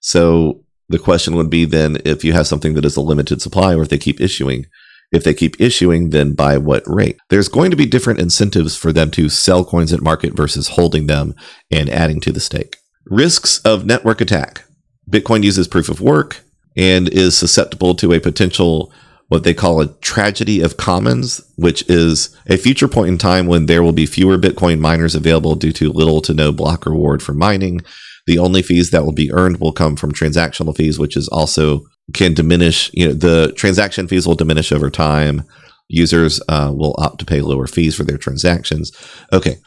[0.01, 3.73] So the question would be then if you have something that is a limited supply
[3.73, 4.65] or if they keep issuing,
[5.13, 7.17] if they keep issuing, then by what rate?
[7.29, 11.07] There's going to be different incentives for them to sell coins at market versus holding
[11.07, 11.35] them
[11.71, 12.77] and adding to the stake.
[13.05, 14.65] Risks of network attack.
[15.09, 16.41] Bitcoin uses proof of work
[16.75, 18.91] and is susceptible to a potential
[19.27, 23.67] what they call a tragedy of commons, which is a future point in time when
[23.67, 27.33] there will be fewer Bitcoin miners available due to little to no block reward for
[27.33, 27.81] mining.
[28.25, 31.85] The only fees that will be earned will come from transactional fees, which is also
[32.13, 32.91] can diminish.
[32.93, 35.43] You know, the transaction fees will diminish over time.
[35.89, 38.91] Users uh, will opt to pay lower fees for their transactions.
[39.31, 39.57] Okay,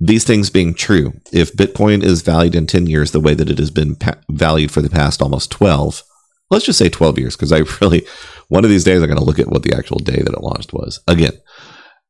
[0.00, 3.58] these things being true, if Bitcoin is valued in 10 years the way that it
[3.58, 6.02] has been pa- valued for the past almost 12,
[6.50, 8.06] let's just say 12 years, because I really,
[8.48, 10.42] one of these days, I'm going to look at what the actual day that it
[10.42, 11.00] launched was.
[11.08, 11.32] Again,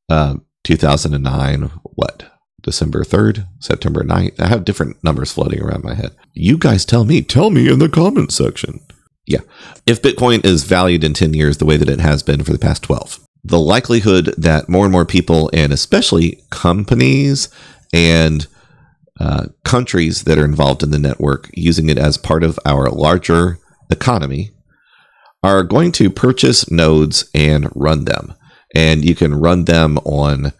[0.09, 2.31] uh, 2009, what?
[2.63, 4.39] December 3rd, September 9th.
[4.41, 6.15] I have different numbers floating around my head.
[6.35, 7.23] You guys tell me.
[7.23, 8.81] Tell me in the comments section.
[9.29, 9.41] Yeah.
[9.87, 12.59] If Bitcoin is valued in 10 years the way that it has been for the
[12.59, 17.51] past 12, the likelihood that more and more people, and especially companies
[17.93, 18.47] and
[19.21, 23.59] uh, countries that are involved in the network using it as part of our larger
[23.91, 24.51] economy,
[25.43, 28.33] are going to purchase nodes and run them.
[28.75, 30.53] And you can run them on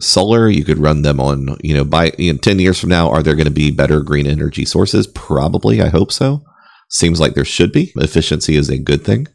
[0.00, 0.50] solar.
[0.50, 3.22] You could run them on, you know, by you know, 10 years from now, are
[3.22, 5.06] there going to be better green energy sources?
[5.06, 5.80] Probably.
[5.80, 6.44] I hope so.
[6.92, 7.90] Seems like there should be.
[7.96, 9.26] Efficiency is a good thing.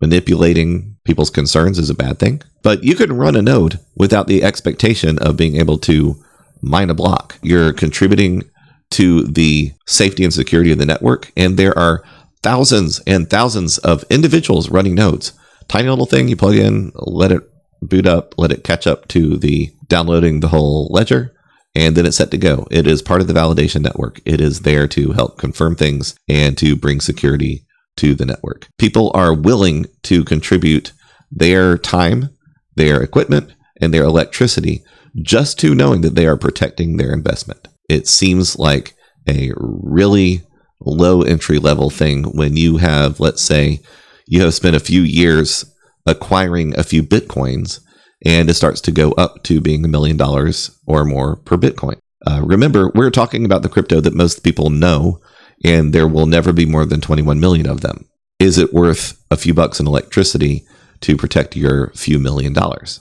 [0.00, 2.42] Manipulating people's concerns is a bad thing.
[2.62, 6.14] But you can run a node without the expectation of being able to
[6.62, 7.38] mine a block.
[7.42, 8.44] You're contributing
[8.90, 11.32] to the safety and security of the network.
[11.36, 12.04] And there are
[12.44, 15.32] thousands and thousands of individuals running nodes.
[15.66, 17.42] Tiny little thing you plug in, let it
[17.82, 21.34] boot up, let it catch up to the downloading the whole ledger,
[21.76, 22.66] and then it's set to go.
[22.70, 24.22] It is part of the validation network.
[24.24, 27.66] It is there to help confirm things and to bring security
[27.98, 28.68] to the network.
[28.78, 30.92] People are willing to contribute
[31.30, 32.30] their time,
[32.76, 34.82] their equipment, and their electricity
[35.20, 37.68] just to knowing that they are protecting their investment.
[37.90, 38.94] It seems like
[39.28, 40.42] a really
[40.80, 43.80] low entry level thing when you have, let's say,
[44.26, 45.66] you have spent a few years
[46.06, 47.80] acquiring a few bitcoins
[48.24, 51.98] and it starts to go up to being a million dollars or more per Bitcoin.
[52.26, 55.20] Uh, remember, we're talking about the crypto that most people know,
[55.64, 58.08] and there will never be more than 21 million of them.
[58.38, 60.64] Is it worth a few bucks in electricity
[61.00, 63.00] to protect your few million dollars?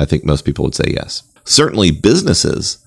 [0.00, 1.22] I think most people would say yes.
[1.44, 2.78] Certainly, businesses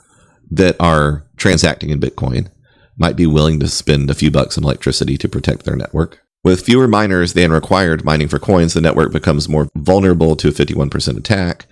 [0.49, 2.49] that are transacting in Bitcoin
[2.97, 6.21] might be willing to spend a few bucks in electricity to protect their network.
[6.43, 10.51] With fewer miners than required mining for coins, the network becomes more vulnerable to a
[10.51, 11.65] 51% attack.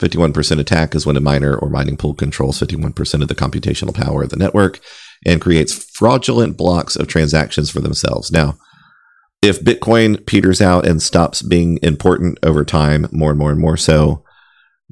[0.00, 4.22] 51% attack is when a miner or mining pool controls 51% of the computational power
[4.22, 4.80] of the network
[5.24, 8.32] and creates fraudulent blocks of transactions for themselves.
[8.32, 8.56] Now,
[9.42, 13.76] if Bitcoin peters out and stops being important over time, more and more and more
[13.76, 14.24] so,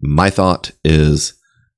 [0.01, 1.35] my thought is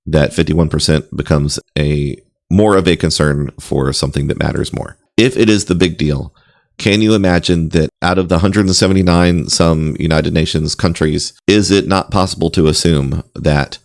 [0.06, 2.16] that 51% becomes a
[2.50, 4.98] more of a concern for something that matters more.
[5.16, 6.34] If it is the big deal,
[6.82, 12.10] can you imagine that out of the 179 some United Nations countries, is it not
[12.10, 13.78] possible to assume that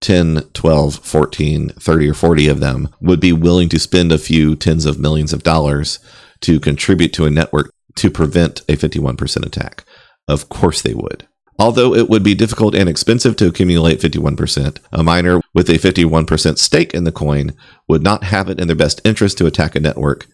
[0.00, 4.56] 10, 12, 14, 30, or 40 of them would be willing to spend a few
[4.56, 6.00] tens of millions of dollars
[6.40, 9.84] to contribute to a network to prevent a 51% attack?
[10.26, 11.28] Of course they would.
[11.56, 16.58] Although it would be difficult and expensive to accumulate 51%, a miner with a 51%
[16.58, 17.52] stake in the coin
[17.86, 20.26] would not have it in their best interest to attack a network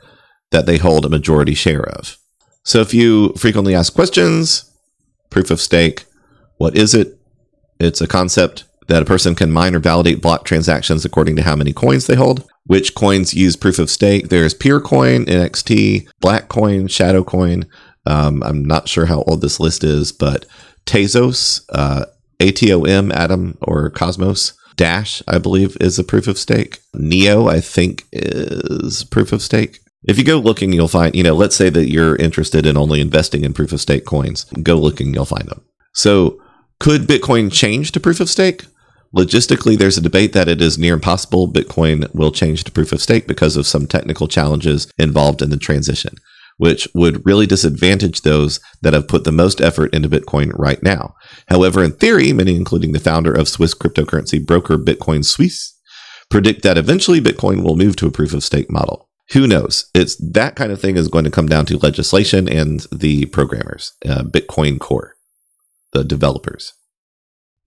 [0.51, 2.17] that they hold a majority share of.
[2.63, 4.71] So if you frequently ask questions,
[5.31, 6.05] proof of stake,
[6.57, 7.19] what is it?
[7.79, 11.57] It's a concept that a person can mine or validate block transactions according to how
[11.57, 12.45] many coins they hold.
[12.65, 14.29] Which coins use proof of stake?
[14.29, 17.67] There's Peercoin, NXT, Blackcoin, Shadowcoin.
[18.07, 20.47] Um, I'm not sure how old this list is, but
[20.87, 22.07] Tezos, uh,
[22.41, 24.55] ATOM, Atom, or Cosmos.
[24.77, 26.81] Dash, I believe, is a proof of stake.
[26.93, 29.81] Neo, I think, is proof of stake.
[30.05, 33.01] If you go looking, you'll find, you know, let's say that you're interested in only
[33.01, 34.45] investing in proof of stake coins.
[34.63, 35.65] Go looking, you'll find them.
[35.95, 36.41] So,
[36.79, 38.67] could Bitcoin change to proof of stake?
[39.15, 43.01] Logistically, there's a debate that it is near impossible Bitcoin will change to proof of
[43.01, 46.17] stake because of some technical challenges involved in the transition
[46.59, 51.15] which would really disadvantage those that have put the most effort into Bitcoin right now.
[51.49, 55.79] However, in theory, many, including the founder of Swiss cryptocurrency broker Bitcoin Suisse,
[56.31, 59.06] predict that eventually Bitcoin will move to a proof of stake model.
[59.33, 59.91] Who knows?
[59.95, 63.93] It's that kind of thing is going to come down to legislation and the programmers,
[64.09, 65.15] uh, Bitcoin Core,
[65.93, 66.73] the developers.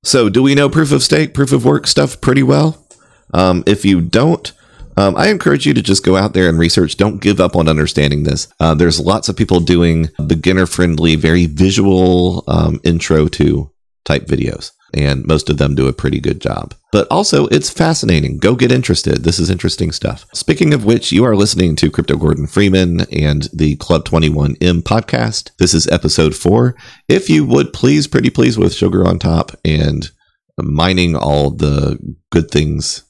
[0.04, 2.86] So, do we know proof of stake, proof of work stuff pretty well?
[3.34, 4.52] Um, if you don't,
[4.96, 6.98] um, I encourage you to just go out there and research.
[6.98, 8.48] Don't give up on understanding this.
[8.60, 13.72] Uh, there's lots of people doing beginner friendly, very visual um, intro to
[14.06, 16.74] type videos, and most of them do a pretty good job.
[16.92, 18.38] But also, it's fascinating.
[18.38, 19.24] Go get interested.
[19.24, 20.26] This is interesting stuff.
[20.34, 25.52] Speaking of which, you are listening to Crypto Gordon Freeman and the Club 21M podcast.
[25.58, 26.76] This is episode four.
[27.08, 30.10] If you would please, pretty please, with sugar on top and
[30.58, 31.98] mining all the
[32.32, 33.04] good things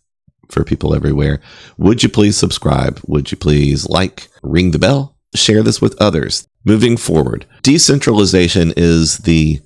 [0.50, 1.40] for people everywhere.
[1.78, 3.00] Would you please subscribe?
[3.08, 6.48] Would you please like, ring the bell, share this with others?
[6.66, 9.62] Moving forward, decentralization is the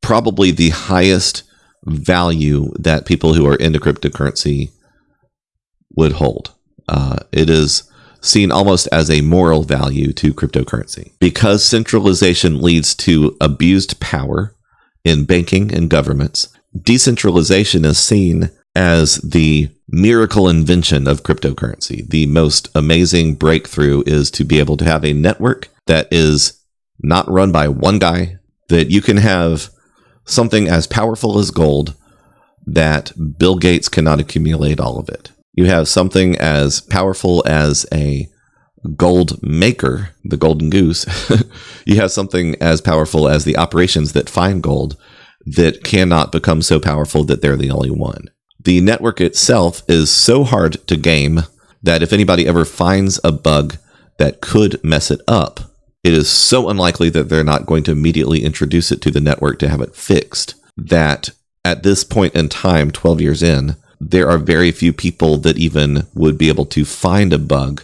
[0.00, 1.42] probably the highest
[1.88, 4.70] value that people who are into cryptocurrency
[5.94, 6.52] would hold.
[6.86, 13.36] Uh, it is seen almost as a moral value to cryptocurrency because centralization leads to
[13.40, 14.54] abused power
[15.04, 16.48] in banking and governments.
[16.80, 22.08] Decentralization is seen as the miracle invention of cryptocurrency.
[22.08, 26.62] The most amazing breakthrough is to be able to have a network that is
[27.00, 29.70] not run by one guy, that you can have
[30.28, 31.94] something as powerful as gold
[32.66, 35.30] that Bill Gates cannot accumulate all of it.
[35.54, 38.28] You have something as powerful as a
[38.96, 41.06] gold maker, the golden goose.
[41.84, 44.96] you have something as powerful as the operations that find gold
[45.44, 48.28] that cannot become so powerful that they're the only one
[48.68, 51.40] the network itself is so hard to game
[51.82, 53.76] that if anybody ever finds a bug
[54.18, 55.67] that could mess it up,
[56.04, 59.58] it is so unlikely that they're not going to immediately introduce it to the network
[59.58, 61.30] to have it fixed that
[61.64, 66.06] at this point in time, 12 years in, there are very few people that even
[66.14, 67.82] would be able to find a bug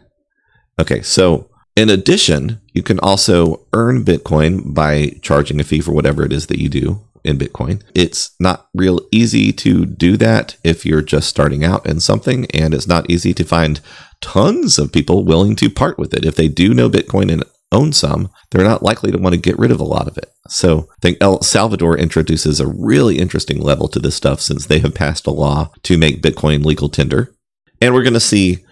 [0.81, 6.25] Okay, so in addition, you can also earn Bitcoin by charging a fee for whatever
[6.25, 7.83] it is that you do in Bitcoin.
[7.95, 12.73] It's not real easy to do that if you're just starting out in something, and
[12.73, 13.81] it's not easy to find
[14.21, 16.25] tons of people willing to part with it.
[16.25, 19.59] If they do know Bitcoin and own some, they're not likely to want to get
[19.59, 20.31] rid of a lot of it.
[20.49, 24.79] So I think El Salvador introduces a really interesting level to this stuff since they
[24.79, 27.35] have passed a law to make Bitcoin legal tender.
[27.81, 28.65] And we're going to see,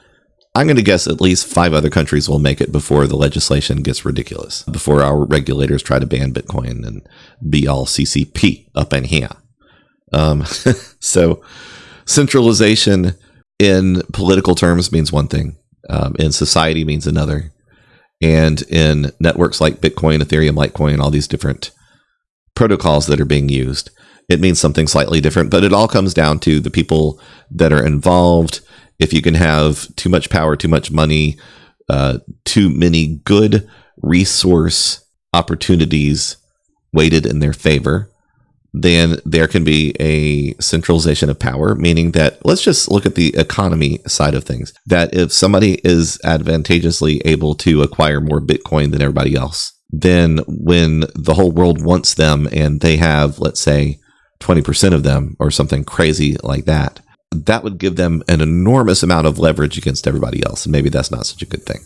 [0.54, 3.82] I'm going to guess at least five other countries will make it before the legislation
[3.82, 7.06] gets ridiculous, before our regulators try to ban Bitcoin and
[7.48, 9.30] be all CCP up in here.
[10.12, 10.44] Um,
[11.00, 11.42] so
[12.04, 13.14] centralization
[13.58, 15.56] in political terms means one thing,
[15.90, 17.52] um, in society means another
[18.24, 21.72] and in networks like Bitcoin, Ethereum, Litecoin, all these different
[22.54, 23.90] protocols that are being used,
[24.28, 25.50] it means something slightly different.
[25.50, 28.60] But it all comes down to the people that are involved.
[28.98, 31.36] If you can have too much power, too much money,
[31.88, 33.68] uh, too many good
[34.02, 36.36] resource opportunities
[36.92, 38.10] weighted in their favor,
[38.72, 43.34] then there can be a centralization of power, meaning that let's just look at the
[43.36, 44.72] economy side of things.
[44.86, 51.04] That if somebody is advantageously able to acquire more Bitcoin than everybody else, then when
[51.14, 54.00] the whole world wants them and they have, let's say,
[54.40, 57.00] 20% of them or something crazy like that,
[57.34, 60.64] that would give them an enormous amount of leverage against everybody else.
[60.64, 61.84] And maybe that's not such a good thing.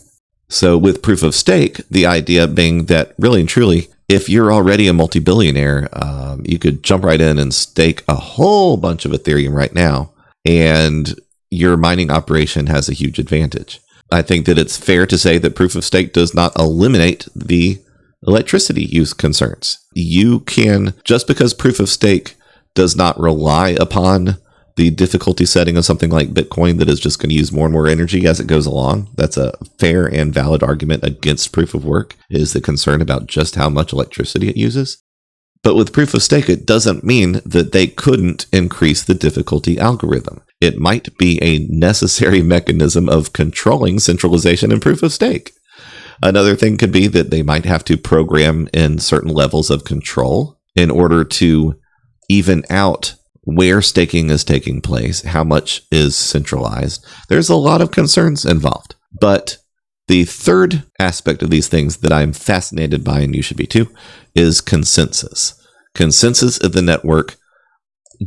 [0.49, 4.87] So, with proof of stake, the idea being that really and truly, if you're already
[4.87, 9.53] a multi-billionaire, um, you could jump right in and stake a whole bunch of Ethereum
[9.53, 10.11] right now,
[10.43, 11.13] and
[11.51, 13.79] your mining operation has a huge advantage.
[14.11, 17.79] I think that it's fair to say that proof of stake does not eliminate the
[18.25, 19.77] electricity use concerns.
[19.93, 22.35] You can, just because proof of stake
[22.73, 24.37] does not rely upon
[24.79, 27.73] the difficulty setting of something like Bitcoin that is just going to use more and
[27.73, 29.09] more energy as it goes along.
[29.15, 33.55] That's a fair and valid argument against proof of work is the concern about just
[33.55, 35.03] how much electricity it uses.
[35.63, 40.43] But with proof of stake, it doesn't mean that they couldn't increase the difficulty algorithm.
[40.61, 45.51] It might be a necessary mechanism of controlling centralization and proof of stake.
[46.23, 50.57] Another thing could be that they might have to program in certain levels of control
[50.73, 51.75] in order to
[52.29, 57.05] even out where staking is taking place, how much is centralized.
[57.29, 58.95] There's a lot of concerns involved.
[59.19, 59.57] But
[60.07, 63.93] the third aspect of these things that I'm fascinated by, and you should be too,
[64.35, 65.53] is consensus.
[65.93, 67.37] Consensus of the network,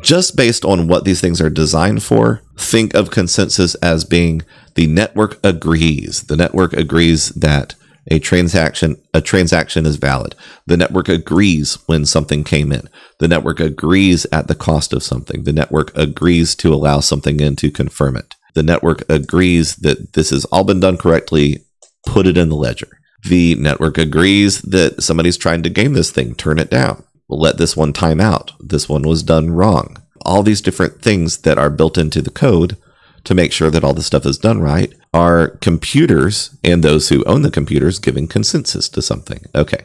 [0.00, 4.42] just based on what these things are designed for, think of consensus as being
[4.74, 6.22] the network agrees.
[6.22, 7.74] The network agrees that
[8.09, 10.34] a transaction a transaction is valid.
[10.66, 12.88] The network agrees when something came in.
[13.18, 15.44] The network agrees at the cost of something.
[15.44, 18.34] The network agrees to allow something in to confirm it.
[18.55, 21.64] The network agrees that this has all been done correctly.
[22.05, 22.88] Put it in the ledger.
[23.24, 26.34] The network agrees that somebody's trying to game this thing.
[26.34, 27.05] Turn it down.
[27.28, 28.53] Let this one time out.
[28.59, 30.03] This one was done wrong.
[30.22, 32.76] All these different things that are built into the code
[33.24, 37.24] to make sure that all the stuff is done right are computers and those who
[37.24, 39.44] own the computers giving consensus to something.
[39.54, 39.84] Okay,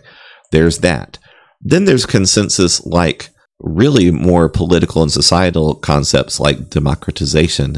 [0.52, 1.18] there's that.
[1.62, 7.78] Then there's consensus like really more political and societal concepts like democratization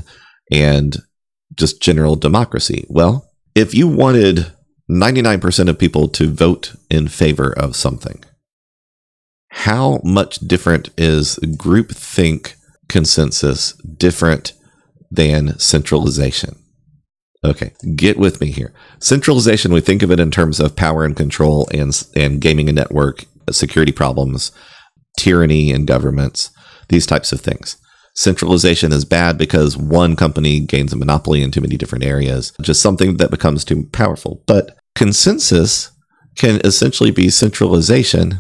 [0.51, 0.97] and
[1.55, 2.85] just general democracy.
[2.89, 4.51] Well, if you wanted
[4.89, 8.23] 99% of people to vote in favor of something,
[9.49, 12.55] how much different is groupthink
[12.87, 14.53] consensus different
[15.11, 16.55] than centralization.
[17.43, 18.73] Okay, get with me here.
[18.99, 22.73] Centralization, we think of it in terms of power and control and, and gaming a
[22.73, 24.51] network, uh, security problems,
[25.17, 26.51] tyranny in governments,
[26.89, 27.77] these types of things.
[28.13, 32.81] Centralization is bad because one company gains a monopoly in too many different areas, just
[32.81, 34.43] something that becomes too powerful.
[34.45, 35.91] But consensus
[36.35, 38.39] can essentially be centralization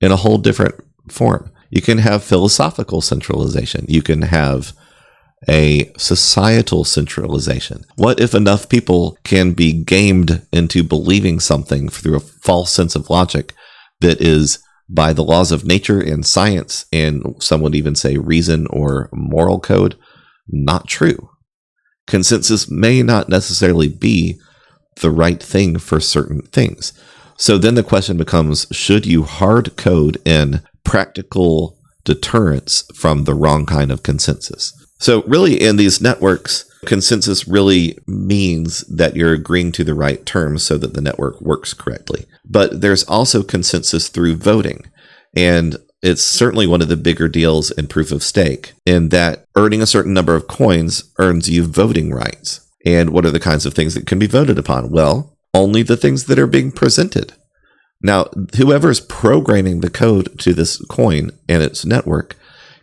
[0.00, 0.76] in a whole different
[1.10, 1.50] form.
[1.68, 3.84] You can have philosophical centralization.
[3.88, 4.72] You can have
[5.48, 7.84] a societal centralization?
[7.96, 13.10] What if enough people can be gamed into believing something through a false sense of
[13.10, 13.52] logic
[14.00, 14.58] that is
[14.88, 19.58] by the laws of nature and science, and some would even say reason or moral
[19.58, 19.96] code,
[20.48, 21.30] not true?
[22.06, 24.38] consensus may not necessarily be
[25.00, 26.92] the right thing for certain things.
[27.36, 33.66] So then the question becomes should you hard code in practical deterrence from the wrong
[33.66, 34.72] kind of consensus?
[34.98, 40.62] So, really, in these networks, consensus really means that you're agreeing to the right terms
[40.62, 42.26] so that the network works correctly.
[42.44, 44.84] But there's also consensus through voting.
[45.36, 49.82] And it's certainly one of the bigger deals in proof of stake, in that earning
[49.82, 52.60] a certain number of coins earns you voting rights.
[52.84, 54.90] And what are the kinds of things that can be voted upon?
[54.90, 57.32] Well, only the things that are being presented.
[58.02, 62.36] Now, whoever is programming the code to this coin and its network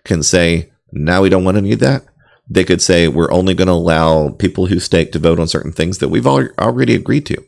[0.04, 2.06] can say, now we don't want any of that.
[2.50, 5.72] They could say, we're only going to allow people who stake to vote on certain
[5.72, 7.44] things that we've already agreed to.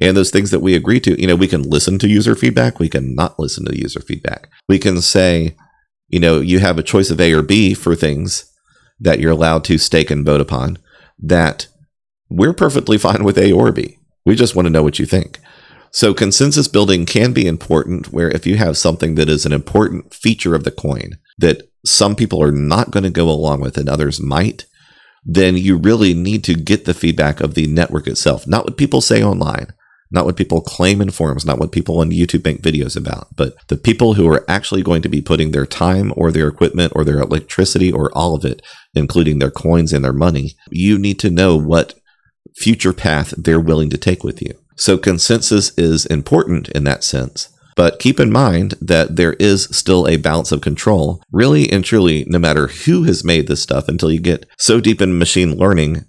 [0.00, 2.78] And those things that we agree to, you know, we can listen to user feedback.
[2.78, 4.48] We can not listen to user feedback.
[4.68, 5.56] We can say,
[6.08, 8.50] you know, you have a choice of A or B for things
[9.00, 10.78] that you're allowed to stake and vote upon
[11.18, 11.68] that
[12.28, 13.98] we're perfectly fine with A or B.
[14.24, 15.38] We just want to know what you think.
[15.90, 20.12] So consensus building can be important where if you have something that is an important
[20.12, 23.88] feature of the coin that some people are not going to go along with and
[23.88, 24.66] others might,
[25.24, 29.00] then you really need to get the feedback of the network itself, not what people
[29.00, 29.68] say online,
[30.10, 33.54] not what people claim in forums, not what people on YouTube make videos about, but
[33.68, 37.04] the people who are actually going to be putting their time or their equipment or
[37.04, 38.62] their electricity or all of it,
[38.94, 40.54] including their coins and their money.
[40.70, 41.94] You need to know what
[42.54, 44.52] future path they're willing to take with you.
[44.76, 47.48] So consensus is important in that sense.
[47.74, 52.24] But keep in mind that there is still a balance of control, really and truly,
[52.28, 56.04] no matter who has made this stuff, until you get so deep in machine learning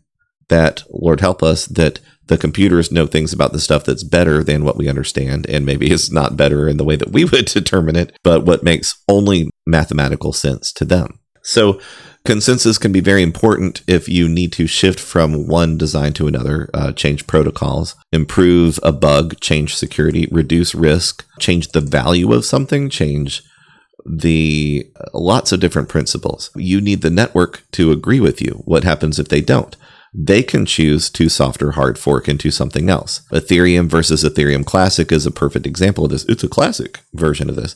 [0.48, 4.64] that, Lord help us, that the computers know things about the stuff that's better than
[4.64, 7.96] what we understand, and maybe it's not better in the way that we would determine
[7.96, 11.20] it, but what makes only mathematical sense to them.
[11.44, 11.80] So,
[12.26, 16.70] consensus can be very important if you need to shift from one design to another,
[16.74, 22.90] uh, change protocols, improve a bug, change security, reduce risk, change the value of something,
[22.90, 23.44] change
[24.06, 26.52] the uh, lots of different principles.
[26.56, 28.62] You need the network to agree with you.
[28.66, 29.76] What happens if they don't?
[30.18, 33.22] they can choose to soft or hard fork into something else.
[33.34, 36.24] Ethereum versus Ethereum Classic is a perfect example of this.
[36.26, 37.76] It's a classic version of this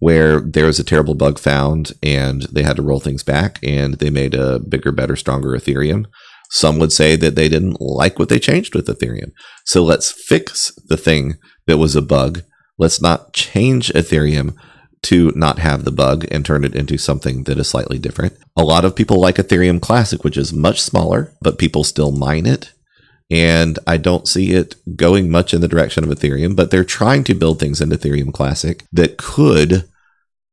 [0.00, 3.94] where there was a terrible bug found and they had to roll things back and
[3.94, 6.06] they made a bigger, better, stronger Ethereum.
[6.50, 9.30] Some would say that they didn't like what they changed with Ethereum.
[9.66, 11.36] So let's fix the thing
[11.66, 12.42] that was a bug.
[12.78, 14.56] Let's not change Ethereum
[15.02, 18.36] to not have the bug and turn it into something that is slightly different.
[18.56, 22.46] A lot of people like Ethereum Classic, which is much smaller, but people still mine
[22.46, 22.72] it.
[23.30, 27.22] And I don't see it going much in the direction of Ethereum, but they're trying
[27.24, 29.88] to build things in Ethereum Classic that could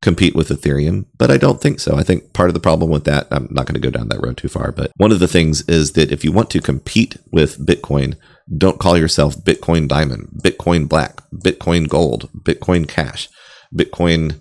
[0.08, 1.98] compete with Ethereum, but I don't think so.
[1.98, 4.22] I think part of the problem with that, I'm not going to go down that
[4.22, 7.18] road too far, but one of the things is that if you want to compete
[7.30, 8.16] with Bitcoin,
[8.58, 13.28] don't call yourself Bitcoin Diamond, Bitcoin Black, Bitcoin Gold, Bitcoin Cash.
[13.76, 14.40] Bitcoin.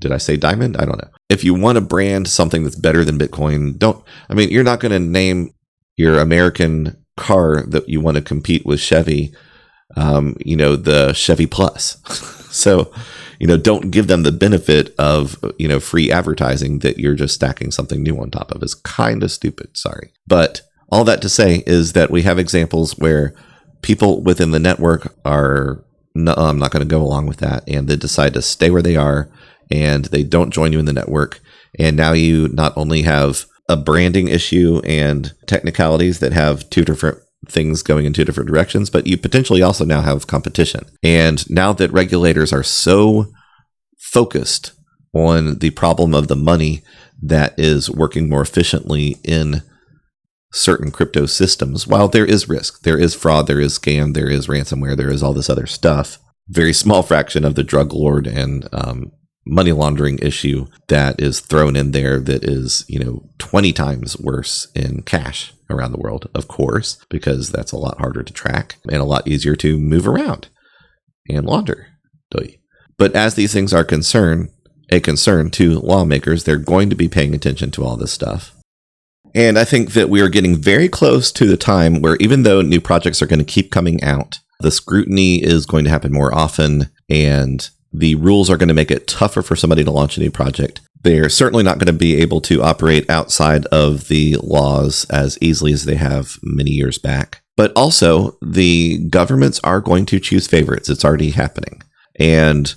[0.00, 0.76] Did I say diamond?
[0.76, 1.10] I don't know.
[1.28, 4.04] If you want to brand something that's better than Bitcoin, don't.
[4.28, 5.54] I mean, you're not going to name
[5.96, 9.32] your American car that you want to compete with Chevy,
[9.96, 11.98] um, you know, the Chevy Plus.
[12.54, 12.92] so,
[13.38, 17.34] you know, don't give them the benefit of, you know, free advertising that you're just
[17.34, 18.62] stacking something new on top of.
[18.62, 19.76] Is kind of stupid.
[19.76, 20.12] Sorry.
[20.26, 23.34] But all that to say is that we have examples where
[23.82, 25.84] people within the network are
[26.14, 27.68] no, oh, I'm not going to go along with that.
[27.68, 29.28] And they decide to stay where they are
[29.70, 31.40] and they don't join you in the network.
[31.76, 37.18] And now you not only have a branding issue and technicalities that have two different
[37.48, 40.84] things going in two different directions, but you potentially also now have competition.
[41.02, 43.26] And now that regulators are so
[43.98, 44.72] focused
[45.12, 46.82] on the problem of the money
[47.22, 49.62] that is working more efficiently in
[50.52, 54.46] certain crypto systems, while there is risk, there is fraud, there is scam, there is
[54.46, 56.18] ransomware, there is all this other stuff,
[56.48, 59.10] very small fraction of the drug lord and um,
[59.46, 64.66] money laundering issue that is thrown in there that is, you know, 20 times worse
[64.74, 69.00] in cash around the world, of course, because that's a lot harder to track and
[69.00, 70.48] a lot easier to move around
[71.28, 71.88] and launder.
[72.96, 74.50] But as these things are concerned,
[74.90, 78.54] a concern to lawmakers, they're going to be paying attention to all this stuff.
[79.34, 82.62] And I think that we are getting very close to the time where even though
[82.62, 86.32] new projects are going to keep coming out, the scrutiny is going to happen more
[86.32, 90.20] often and the rules are going to make it tougher for somebody to launch a
[90.20, 90.80] new project.
[91.02, 95.72] They're certainly not going to be able to operate outside of the laws as easily
[95.72, 97.42] as they have many years back.
[97.56, 100.88] But also, the governments are going to choose favorites.
[100.88, 101.82] It's already happening.
[102.18, 102.74] And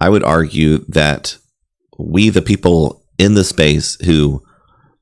[0.00, 1.38] I would argue that
[1.98, 4.42] we, the people in the space who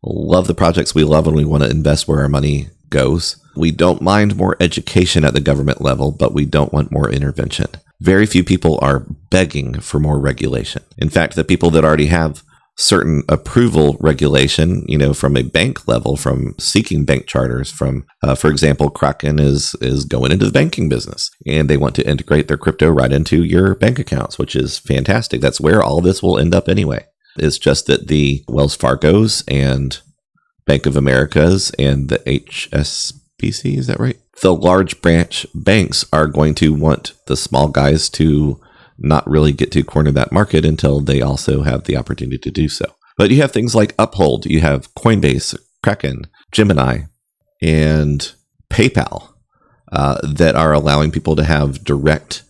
[0.02, 3.36] love the projects we love and we want to invest where our money goes.
[3.56, 7.66] We don't mind more education at the government level, but we don't want more intervention.
[8.00, 10.80] Very few people are begging for more regulation.
[10.96, 12.44] In fact, the people that already have
[12.76, 18.36] certain approval regulation, you know, from a bank level, from seeking bank charters, from, uh,
[18.36, 22.46] for example, Kraken is is going into the banking business, and they want to integrate
[22.46, 25.40] their crypto right into your bank accounts, which is fantastic.
[25.40, 27.04] That's where all this will end up anyway.
[27.36, 29.98] It's just that the Wells Fargo's and
[30.64, 34.20] Bank of America's and the HSBC, is that right?
[34.42, 38.60] The large branch banks are going to want the small guys to
[38.98, 42.68] not really get to corner that market until they also have the opportunity to do
[42.68, 42.86] so.
[43.16, 47.02] But you have things like Uphold, you have Coinbase, Kraken, Gemini,
[47.62, 48.32] and
[48.70, 49.34] PayPal
[49.92, 52.42] uh, that are allowing people to have direct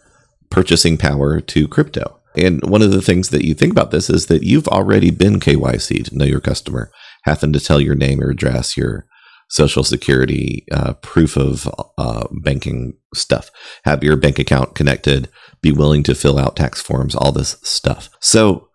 [0.51, 2.21] purchasing power to crypto.
[2.37, 5.41] And one of the things that you think about this is that you've already been
[5.41, 6.91] KYC'd, know your customer,
[7.25, 9.07] having to tell your name, your address, your
[9.51, 11.69] social security, uh, proof of
[11.99, 13.51] uh, banking stuff,
[13.85, 15.29] have your bank account connected,
[15.63, 18.11] be willing to fill out tax forms, all this stuff.
[18.21, 18.69] So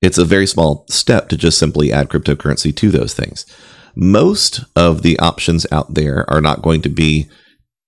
[0.00, 3.46] it's a very small step to just simply add cryptocurrency to those things.
[3.94, 7.28] Most of the options out there are not going to be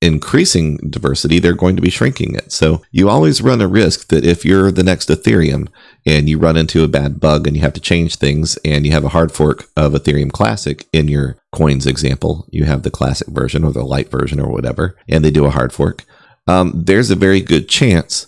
[0.05, 2.53] increasing diversity, they're going to be shrinking it.
[2.53, 5.69] So you always run a risk that if you're the next Ethereum
[6.05, 8.93] and you run into a bad bug and you have to change things and you
[8.93, 13.29] have a hard fork of Ethereum Classic in your coins example, you have the classic
[13.29, 16.05] version or the light version or whatever, and they do a hard fork,
[16.47, 18.27] um, there's a very good chance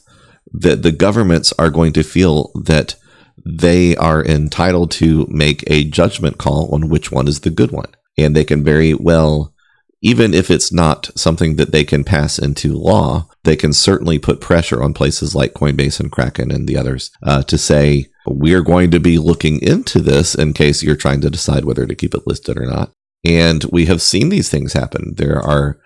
[0.52, 2.94] that the governments are going to feel that
[3.44, 7.92] they are entitled to make a judgment call on which one is the good one.
[8.16, 9.52] And they can very well
[10.02, 14.40] even if it's not something that they can pass into law, they can certainly put
[14.40, 18.90] pressure on places like Coinbase and Kraken and the others uh, to say, we're going
[18.90, 22.26] to be looking into this in case you're trying to decide whether to keep it
[22.26, 22.92] listed or not.
[23.26, 25.14] And we have seen these things happen.
[25.16, 25.80] There are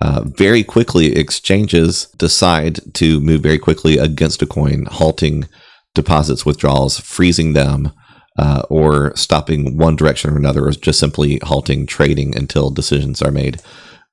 [0.00, 5.46] uh, very quickly exchanges decide to move very quickly against a coin, halting
[5.94, 7.92] deposits, withdrawals, freezing them,
[8.38, 13.32] uh, or stopping one direction or another, or just simply halting trading until decisions are
[13.32, 13.60] made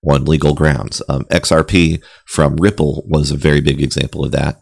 [0.05, 1.01] on legal grounds.
[1.07, 4.59] Um, XRP from Ripple was a very big example of that.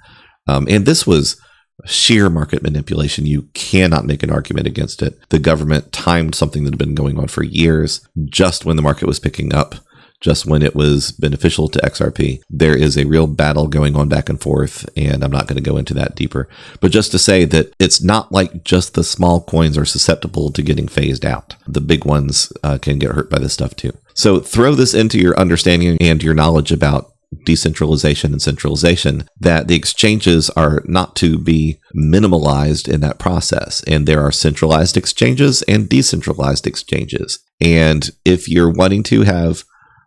[0.48, 1.42] Um, and this was
[1.86, 3.26] sheer market manipulation.
[3.26, 5.18] You cannot make an argument against it.
[5.30, 9.08] The government timed something that had been going on for years just when the market
[9.08, 9.76] was picking up
[10.24, 12.42] just when it was beneficial to XRP.
[12.50, 15.70] There is a real battle going on back and forth, and I'm not going to
[15.70, 16.48] go into that deeper.
[16.80, 20.62] But just to say that it's not like just the small coins are susceptible to
[20.62, 21.58] getting phased out.
[21.68, 23.92] The big ones uh, can get hurt by this stuff too.
[24.14, 27.13] So throw this into your understanding and your knowledge about
[27.46, 33.84] decentralization and centralization that the exchanges are not to be minimalized in that process.
[33.84, 37.40] And there are centralized exchanges and decentralized exchanges.
[37.62, 39.64] And if you're wanting to have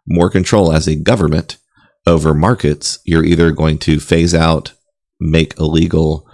[0.06, 1.56] more control as a government
[2.06, 4.72] over markets, you're either going to phase out,
[5.18, 6.28] make illegal,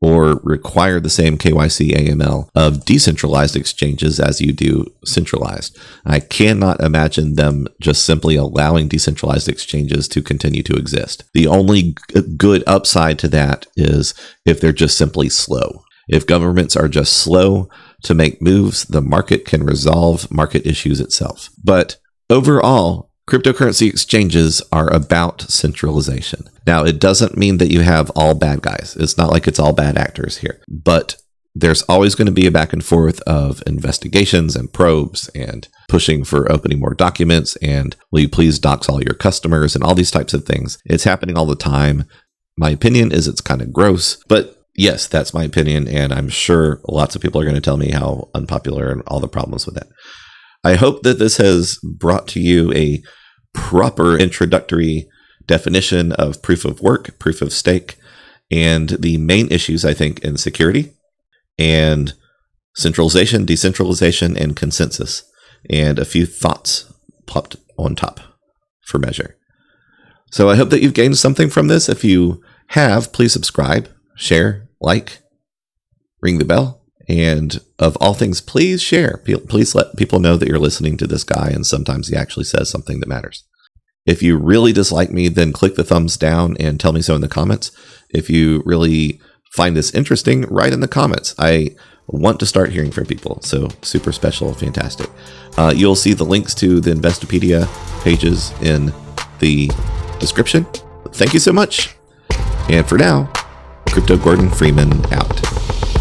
[0.00, 5.76] or require the same KYC AML of decentralized exchanges as you do centralized.
[6.04, 11.24] I cannot imagine them just simply allowing decentralized exchanges to continue to exist.
[11.34, 11.96] The only
[12.36, 15.82] good upside to that is if they're just simply slow.
[16.08, 17.68] If governments are just slow
[18.04, 21.50] to make moves, the market can resolve market issues itself.
[21.62, 21.96] But
[22.30, 26.48] overall, Cryptocurrency exchanges are about centralization.
[26.66, 28.96] Now, it doesn't mean that you have all bad guys.
[28.98, 31.16] It's not like it's all bad actors here, but
[31.54, 36.24] there's always going to be a back and forth of investigations and probes and pushing
[36.24, 40.10] for opening more documents and will you please dox all your customers and all these
[40.10, 40.78] types of things.
[40.86, 42.04] It's happening all the time.
[42.56, 45.86] My opinion is it's kind of gross, but yes, that's my opinion.
[45.86, 49.20] And I'm sure lots of people are going to tell me how unpopular and all
[49.20, 49.88] the problems with that.
[50.64, 53.02] I hope that this has brought to you a
[53.52, 55.08] proper introductory
[55.46, 57.96] definition of proof of work, proof of stake,
[58.50, 60.92] and the main issues, I think, in security
[61.58, 62.14] and
[62.74, 65.24] centralization, decentralization, and consensus,
[65.68, 66.92] and a few thoughts
[67.26, 68.20] plopped on top
[68.82, 69.36] for measure.
[70.30, 71.88] So I hope that you've gained something from this.
[71.88, 75.18] If you have, please subscribe, share, like,
[76.20, 76.77] ring the bell,
[77.08, 79.22] and of all things, please share.
[79.24, 82.70] Please let people know that you're listening to this guy, and sometimes he actually says
[82.70, 83.44] something that matters.
[84.04, 87.20] If you really dislike me, then click the thumbs down and tell me so in
[87.20, 87.72] the comments.
[88.10, 89.20] If you really
[89.52, 91.34] find this interesting, write in the comments.
[91.38, 93.40] I want to start hearing from people.
[93.42, 95.10] So super special, fantastic.
[95.56, 97.66] Uh, you'll see the links to the Investopedia
[98.02, 98.92] pages in
[99.40, 99.70] the
[100.18, 100.64] description.
[101.12, 101.96] Thank you so much.
[102.70, 103.30] And for now,
[103.88, 105.97] Crypto Gordon Freeman out.